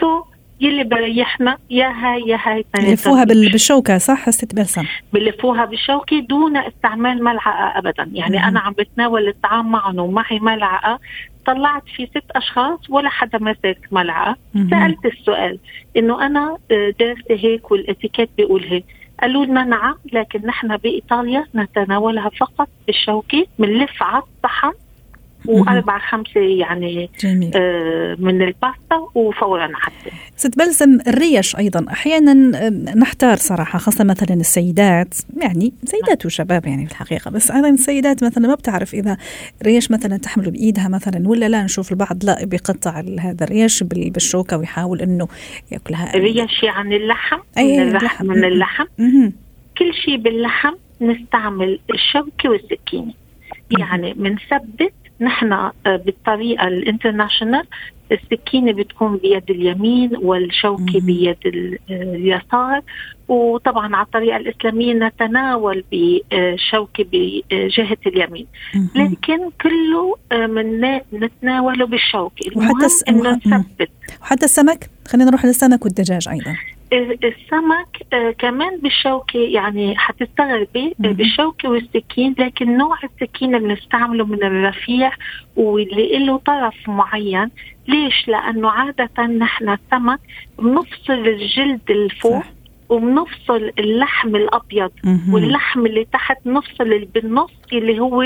so 0.00 0.20
so 0.20 0.35
يلي 0.60 0.84
بريحنا 0.84 1.58
يا 1.70 1.88
هاي 1.88 2.20
يا 2.20 2.38
هاي 2.44 2.64
بلفوها 2.78 3.24
بالشوكة 3.24 3.98
صح؟ 3.98 4.30
ست 4.30 4.54
بلسم 4.54 4.84
بلفوها 5.12 5.64
بالشوكة 5.64 6.20
دون 6.20 6.56
استعمال 6.56 7.24
ملعقة 7.24 7.78
ابدا. 7.78 8.10
يعني 8.12 8.36
مم. 8.36 8.44
أنا 8.44 8.60
عم 8.60 8.72
بتناول 8.72 9.28
الطعام 9.28 9.70
معهم 9.70 9.98
ومعي 9.98 10.38
ملعقة. 10.38 10.98
طلعت 11.46 11.82
في 11.96 12.06
ست 12.06 12.30
أشخاص 12.36 12.90
ولا 12.90 13.08
حدا 13.08 13.38
مسك 13.38 13.78
ملعقة. 13.92 14.36
سألت 14.70 15.06
السؤال. 15.06 15.58
إنه 15.96 16.26
أنا 16.26 16.58
آه، 16.70 16.94
دارسه 17.00 17.24
هيك 17.30 17.70
والإتيكيت 17.70 18.30
بيقول 18.36 18.64
هيك. 18.64 18.84
قالوا 19.22 19.44
لنا 19.44 19.64
نعم 19.64 19.94
لكن 20.12 20.46
نحن 20.46 20.76
بإيطاليا 20.76 21.44
نتناولها 21.54 22.28
فقط 22.28 22.68
بالشوكة 22.86 23.46
بنلف 23.58 24.02
على 24.02 24.22
الصحن 24.22 24.72
وأربع 25.48 25.98
خمسة 25.98 26.40
يعني 26.40 27.10
جميل. 27.20 27.50
آه 27.56 28.16
من 28.18 28.42
الباستا 28.42 29.08
وفورا 29.14 29.70
حتى. 29.74 30.10
ست 30.36 30.58
بلسم 30.58 30.98
الريش 31.06 31.56
أيضا. 31.56 31.86
أحيانا 31.92 32.34
نحتار 32.94 33.36
صراحة 33.36 33.78
خاصة 33.78 34.04
مثلا 34.04 34.34
السيدات. 34.34 35.14
يعني 35.42 35.72
سيدات 35.84 36.26
وشباب 36.26 36.66
يعني 36.66 36.86
في 36.86 36.92
الحقيقة 36.92 37.30
بس 37.30 37.50
أيضا 37.50 37.68
السيدات 37.68 38.24
مثلا 38.24 38.48
ما 38.48 38.54
بتعرف 38.54 38.94
إذا 38.94 39.16
ريش 39.64 39.90
مثلا 39.90 40.16
تحمله 40.16 40.50
بإيدها 40.50 40.88
مثلا 40.88 41.28
ولا 41.28 41.48
لا 41.48 41.62
نشوف 41.62 41.92
البعض 41.92 42.24
لا 42.24 42.44
بيقطع 42.44 43.02
هذا 43.20 43.44
الريش 43.44 43.82
بالشوكة 43.82 44.58
ويحاول 44.58 45.00
إنه 45.00 45.28
يأكلها. 45.72 46.14
الريش 46.14 46.62
يعني 46.62 46.96
اللحم 46.96 47.38
أي 47.58 47.80
من 47.80 47.96
اللحم. 47.96 48.26
من 48.26 48.44
اللحم. 48.44 48.84
كل 49.78 49.94
شيء 50.04 50.16
باللحم 50.16 50.74
نستعمل 51.00 51.80
الشوكة 51.94 52.50
والسكينة. 52.50 53.12
يعني 53.78 54.14
بنثبت 54.14 54.92
نحن 55.20 55.52
آه، 55.52 55.72
بالطريقة 55.86 56.68
الانترناشونال 56.68 57.64
السكينة 58.12 58.72
بتكون 58.72 59.16
بيد 59.16 59.50
اليمين 59.50 60.10
والشوكة 60.16 61.00
بيد 61.00 61.36
اليسار. 61.90 62.80
وطبعا 63.28 63.96
على 63.96 64.04
الطريقة 64.06 64.36
الإسلامية 64.36 64.94
نتناول 64.94 65.84
بشوكه 65.92 67.04
بجهه 67.12 67.96
اليمين. 68.06 68.46
لكن 68.94 69.50
كله 69.62 70.16
من 70.46 70.84
آه، 70.84 71.02
نتناوله 71.12 71.86
بالشوكة. 71.86 72.50
وحتى 72.56 72.86
إنه 73.08 73.40
نثبت. 73.46 73.90
وحتى 74.22 74.44
السمك 74.44 74.90
خلينا 75.08 75.30
نروح 75.30 75.44
للسمك 75.44 75.84
والدجاج 75.84 76.28
أيضا. 76.28 76.56
السمك 76.92 78.02
آه 78.12 78.30
كمان 78.30 78.80
بالشوكة 78.80 79.38
يعني 79.38 79.96
حتستغربي 79.98 80.94
آه 81.04 81.08
بالشوكة 81.08 81.68
والسكين 81.68 82.34
لكن 82.38 82.76
نوع 82.78 82.96
السكين 83.04 83.54
اللي 83.54 83.68
بنستعمله 83.68 84.26
من 84.26 84.42
الرفيع 84.44 85.12
واللي 85.56 86.18
له 86.18 86.36
طرف 86.38 86.88
معين. 86.88 87.50
ليش؟ 87.88 88.28
لأنه 88.28 88.70
عادة 88.70 89.26
نحن 89.26 89.68
السمك 89.68 90.20
بنفصل 90.58 91.12
الجلد 91.12 91.90
الفوق 91.90 92.42
وبنفصل 92.88 93.72
اللحم 93.78 94.36
الأبيض 94.36 94.90
واللحم 95.30 95.86
اللي 95.86 96.04
تحت 96.12 96.46
نفصل 96.46 97.04
بالنص 97.14 97.50
اللي 97.72 98.00
هو 98.00 98.22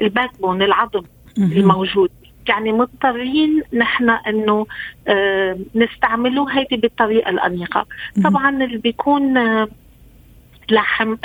ال 0.00 0.40
backbone 0.40 0.62
العظم 0.62 1.02
الموجود. 1.38 2.10
يعني 2.48 2.72
مضطرين 2.72 3.62
نحن 3.72 4.10
إنه 4.10 4.66
آه 5.08 5.58
نستعمله 5.74 6.58
هيدي 6.58 6.76
بالطريقة 6.76 7.30
الأنيقة. 7.30 7.86
طبعا 8.24 8.64
اللي 8.64 8.78
بيكون 8.78 9.36
آه 9.36 9.68
لحم 10.70 11.16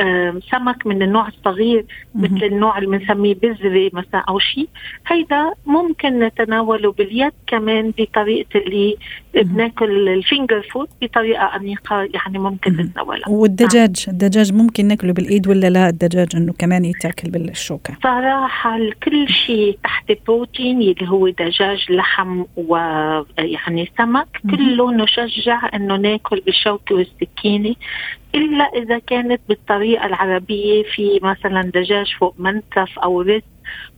سمك 0.51 0.87
من 0.87 1.01
النوع 1.01 1.27
الصغير 1.27 1.85
مثل 2.15 2.43
النوع 2.43 2.77
اللي 2.77 2.97
بنسميه 2.97 3.35
بذرة 3.35 3.89
مثلا 3.93 4.23
أو 4.29 4.39
شيء. 4.39 4.67
هيدا 5.07 5.51
ممكن 5.65 6.19
نتناوله 6.19 6.91
باليد 6.91 7.31
كمان 7.47 7.93
بطريقة 7.97 8.59
اللي 8.59 8.97
بناكل 9.33 10.09
ال 10.09 10.16
finger 10.16 10.61
food 10.61 10.87
بطريقة 11.01 11.55
انيقه 11.55 12.09
يعني 12.13 12.39
ممكن 12.39 12.71
نتناولها. 12.71 13.29
والدجاج 13.29 14.05
نعم. 14.07 14.15
الدجاج 14.15 14.53
ممكن 14.53 14.87
ناكله 14.87 15.13
بالإيد 15.13 15.47
ولا 15.47 15.69
لا؟ 15.69 15.89
الدجاج 15.89 16.27
إنه 16.35 16.53
كمان 16.53 16.85
يتاكل 16.85 17.29
بالشوكة. 17.29 17.97
صراحة 18.03 18.79
كل 19.03 19.29
شيء 19.29 19.77
تحت 19.83 20.11
بروتين 20.27 20.81
اللي 20.81 21.09
هو 21.09 21.29
دجاج 21.29 21.91
لحم 21.91 22.43
ويعني 22.57 23.91
سمك 23.97 24.27
كله 24.51 24.91
نشجع 24.91 25.69
إنه 25.73 25.95
ناكل 25.95 26.41
بالشوكة 26.45 26.95
والسكينة. 26.95 27.75
إلا 28.35 28.63
إذا 28.63 28.99
كانت 29.31 29.41
بالطريقة 29.49 30.05
العربية 30.05 30.83
في 30.83 31.19
مثلا 31.23 31.61
دجاج 31.61 32.15
فوق 32.19 32.35
منسف 32.39 32.99
أو 32.99 33.21
رز 33.21 33.41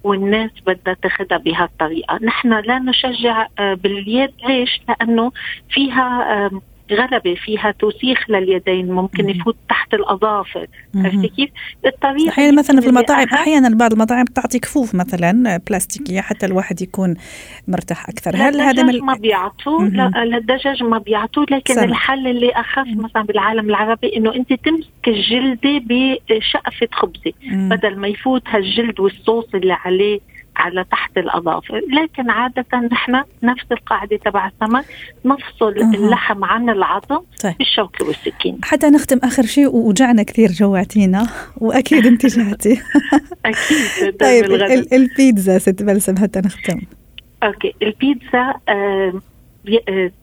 والناس 0.03 0.51
بدها 0.65 0.93
تاخذها 0.93 1.37
بهالطريقة، 1.37 2.19
نحن 2.23 2.53
لا 2.59 2.79
نشجع 2.79 3.47
آه، 3.59 3.73
باليد 3.73 4.31
ليش؟ 4.47 4.81
لأنه 4.89 5.31
فيها 5.69 6.49
غلبة 6.91 7.35
فيها 7.35 7.71
توسيخ 7.79 8.29
لليدين 8.29 8.91
ممكن 8.91 9.29
يفوت 9.29 9.55
تحت 9.69 9.93
الأظافر. 9.93 10.67
عرفتي 10.95 11.27
كيف؟ 11.27 11.49
الطريقة 11.85 12.29
أحيانا 12.29 12.57
مثلا 12.57 12.81
في 12.81 12.87
المطاعم 12.87 13.27
أحيانا 13.33 13.75
بعض 13.75 13.93
المطاعم 13.93 14.25
تعطي 14.25 14.59
كفوف 14.59 14.95
مثلا 14.95 15.57
بلاستيكية 15.57 16.21
حتى 16.21 16.45
الواحد 16.45 16.81
يكون 16.81 17.15
مرتاح 17.67 18.09
أكثر. 18.09 18.35
هل 18.35 18.61
هذا 18.61 18.83
من 18.83 18.99
ما 18.99 19.13
بيعطوه 19.13 19.89
لا 19.89 20.37
الدجاج 20.37 20.83
ما 20.83 20.97
بيعطوه 20.97 21.45
لكن 21.51 21.73
سنة. 21.73 21.83
الحل 21.83 22.27
اللي 22.27 22.51
أخف 22.51 22.87
مثلا 22.87 23.23
بالعالم 23.23 23.69
العربي 23.69 24.17
إنه 24.17 24.35
أنت 24.35 24.53
تمسك 24.53 25.07
الجلدة 25.07 25.81
بشقفة 26.29 26.87
خبزة. 26.91 27.33
بدل 27.43 27.99
ما 27.99 28.07
يفوت 28.07 28.43
هالجلد 28.47 28.99
والصوص 28.99 29.45
اللي 29.55 29.73
عليه 29.73 30.19
على 30.55 30.85
تحت 30.91 31.17
الاظافر 31.17 31.81
لكن 32.03 32.29
عادة 32.29 32.65
نحن 32.91 33.23
نفس 33.43 33.65
القاعدة 33.71 34.17
تبع 34.17 34.47
السمك 34.47 34.85
نفصل 35.25 35.77
أه. 35.77 35.95
اللحم 35.95 36.43
عن 36.43 36.69
العظم 36.69 37.19
طيب. 37.43 37.53
بالشوكه 37.57 38.05
والسكين. 38.05 38.57
حتى 38.63 38.89
نختم 38.89 39.19
آخر 39.23 39.43
شيء 39.43 39.75
وجعنا 39.75 40.23
كثير 40.23 40.51
جوعتينا 40.51 41.27
وأكيد 41.57 42.05
أنت 42.05 42.25
جعتي. 42.25 42.81
أكيد 43.45 44.17
طيب 44.21 44.45
البيتزا 44.93 45.57
ست 45.57 45.83
بلسم 45.83 46.17
حتى 46.17 46.39
نختم. 46.39 46.81
okay 47.43 47.73
البيتزا 47.81 48.53
آه 48.69 49.13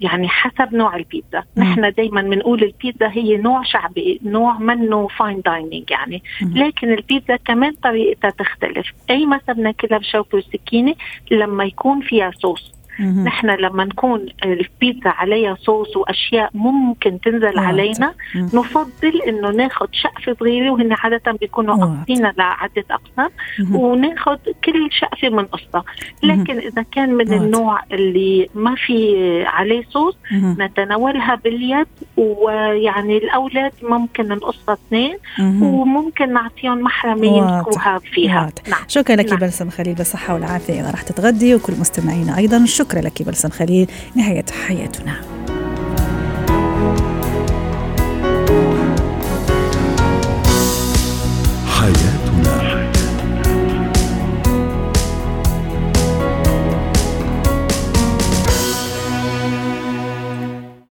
يعني 0.01 0.29
حسب 0.29 0.75
نوع 0.75 0.97
البيتزا. 0.97 1.45
نحن 1.57 1.93
دائما 1.93 2.23
بنقول 2.23 2.63
البيتزا 2.63 3.09
هي 3.11 3.37
نوع 3.37 3.63
شعبي 3.63 4.21
نوع 4.25 4.59
منه 4.59 5.09
fine 5.09 5.41
dining 5.41 5.91
يعني. 5.91 6.23
لكن 6.43 6.93
البيتزا 6.93 7.37
كمان 7.37 7.73
طريقتها 7.73 8.31
تختلف. 8.31 8.87
أي 9.11 9.27
مثلا 9.27 9.55
بناكلها 9.55 9.99
بشوكه 9.99 10.39
وسكينه 10.39 10.95
لما 11.31 11.65
يكون 11.65 12.01
فيها 12.01 12.31
صوص. 12.31 12.80
نحن 13.01 13.51
لما 13.51 13.85
نكون 13.85 14.27
البيتزا 14.45 15.11
عليها 15.11 15.57
صوص 15.61 15.97
وأشياء 15.97 16.51
ممكن 16.55 17.21
تنزل 17.21 17.59
علينا 17.59 18.15
نفضل 18.37 19.23
إنه 19.29 19.51
ناخذ 19.51 19.87
شقفة 19.93 20.37
صغيرة 20.41 20.71
وهن 20.71 20.93
عادة 20.93 21.33
بيكونوا 21.33 21.75
قاصين 21.75 22.33
لعده 22.39 22.85
أقسام 22.91 23.31
وناخذ 23.73 24.37
كل 24.65 24.89
شقفة 24.91 25.29
من 25.29 25.45
قصة. 25.45 25.85
لكن 26.23 26.59
إذا 26.59 26.85
كان 26.93 27.15
من 27.15 27.33
النوع 27.33 27.81
اللي 27.93 28.49
ما 28.55 28.75
في 28.75 29.17
عليه 29.47 29.83
صوص 29.91 30.17
نتناولها 30.33 31.35
باليد 31.35 31.87
ويعني 32.17 33.17
الأولاد 33.17 33.73
ممكن 33.83 34.29
نقصها 34.29 34.75
اثنين 34.75 35.17
وممكن 35.41 36.33
نعطيهم 36.33 36.81
محرمة 36.81 37.27
يمسكوها 37.27 37.99
فيها. 37.99 38.53
نعم. 38.69 38.81
شكرا 38.89 39.17
لك 39.17 39.31
نعم. 39.31 39.39
بلسم 39.39 39.71
خليل 39.71 39.95
بالصحة 39.95 40.35
والعافية. 40.35 40.81
إذا 40.81 40.91
رح 40.91 41.03
تتغدي 41.03 41.55
وكل 41.55 41.73
مستمعينا 41.73 42.37
أيضا 42.37 42.65
شكرا. 42.65 42.90
لك 42.99 43.23
بلسم 43.23 43.49
خليل. 43.49 43.91
نهاية 44.15 44.45
حياتنا. 44.67 45.21